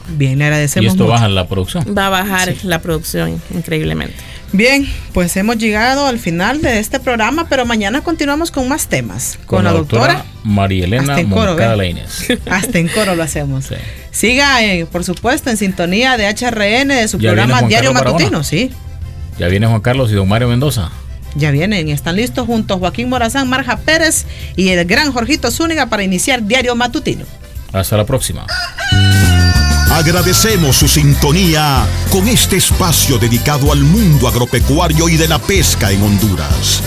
Bien, 0.08 0.40
le 0.40 0.46
agradecemos. 0.46 0.86
Y 0.86 0.88
esto 0.88 1.06
baja 1.06 1.28
la 1.28 1.50
producción. 1.50 1.84
Va 1.98 2.08
a 2.08 2.10
bajar 2.10 2.56
la 2.64 2.80
producción 2.80 3.42
increíblemente. 3.54 4.16
Bien, 4.54 4.88
pues 5.12 5.36
hemos 5.36 5.58
llegado 5.58 6.08
al 6.08 6.18
final 6.18 6.62
de 6.62 6.80
este 6.80 7.02
programa, 7.02 7.48
pero 7.50 7.66
mañana 7.66 8.06
continuamos 8.06 8.52
con 8.52 8.70
más 8.70 8.88
temas. 8.88 9.38
Con, 9.48 9.66
la, 9.66 9.74
doctora, 9.74 10.24
María 10.46 10.86
Elena 10.86 11.18
Moncada 11.24 11.76
Hasta 12.50 12.80
en 12.80 12.88
coro 12.88 13.16
lo 13.16 13.24
hacemos. 13.24 13.66
Siga, 14.16 14.64
eh, 14.64 14.86
por 14.86 15.04
supuesto, 15.04 15.50
en 15.50 15.58
sintonía 15.58 16.16
de 16.16 16.26
HRN, 16.26 16.88
de 16.88 17.08
su 17.10 17.18
programa 17.18 17.64
Diario 17.64 17.92
Matutino, 17.92 18.46
sí. 18.46 18.72
Ya 19.38 19.50
viene 19.50 19.68
Juan 19.68 19.82
Carlos 19.82 20.10
y 20.10 20.14
don 20.14 20.30
Mario 20.30 20.48
Mendoza. 20.48 20.90
Ya 21.36 21.52
vienen 21.52 21.90
y 21.90 21.92
están 21.92 22.16
listos 22.16 22.46
juntos 22.46 22.80
Joaquín 22.80 23.10
Morazán, 23.10 23.50
Marja 23.50 23.76
Pérez 23.76 24.26
y 24.56 24.70
el 24.70 24.86
gran 24.86 25.12
Jorgito 25.12 25.52
Zúñiga 25.52 25.88
para 25.88 26.04
iniciar 26.04 26.42
Diario 26.42 26.78
Matutino. 26.78 27.26
Hasta 27.74 27.98
la 27.98 28.06
próxima. 28.06 28.48
Agradecemos 29.92 30.78
su 30.78 30.88
sintonía 30.88 31.86
con 32.10 32.30
este 32.30 32.56
espacio 32.56 33.18
dedicado 33.18 33.74
al 33.74 33.80
mundo 33.80 34.30
agropecuario 34.30 35.10
y 35.10 35.18
de 35.18 35.28
la 35.28 35.40
pesca 35.40 35.92
en 35.92 36.02
Honduras. 36.02 36.82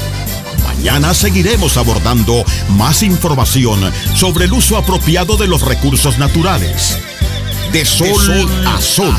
Mañana 0.65 1.13
seguiremos 1.13 1.77
abordando 1.77 2.43
más 2.71 3.03
información 3.03 3.93
sobre 4.15 4.47
el 4.47 4.53
uso 4.55 4.79
apropiado 4.79 5.37
de 5.37 5.47
los 5.47 5.61
recursos 5.61 6.19
naturales. 6.19 6.97
De 7.73 7.85
sol, 7.85 8.49
a, 8.67 8.81
sol, 8.81 9.15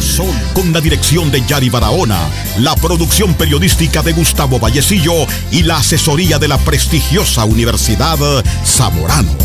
con 0.54 0.74
la 0.74 0.82
dirección 0.82 1.32
de 1.32 1.46
Yari 1.46 1.70
Barahona, 1.70 2.30
la 2.58 2.76
producción 2.76 3.36
periodística 3.36 4.02
de 4.02 4.14
Gustavo 4.14 4.60
Vallecillo 4.60 5.28
y 5.52 5.64
la 5.64 5.78
asesoría 5.78 6.40
de 6.40 6.48
la 6.48 6.58
prestigiosa 6.58 7.46
Universidad 7.46 8.18
Zamorano. 8.66 9.38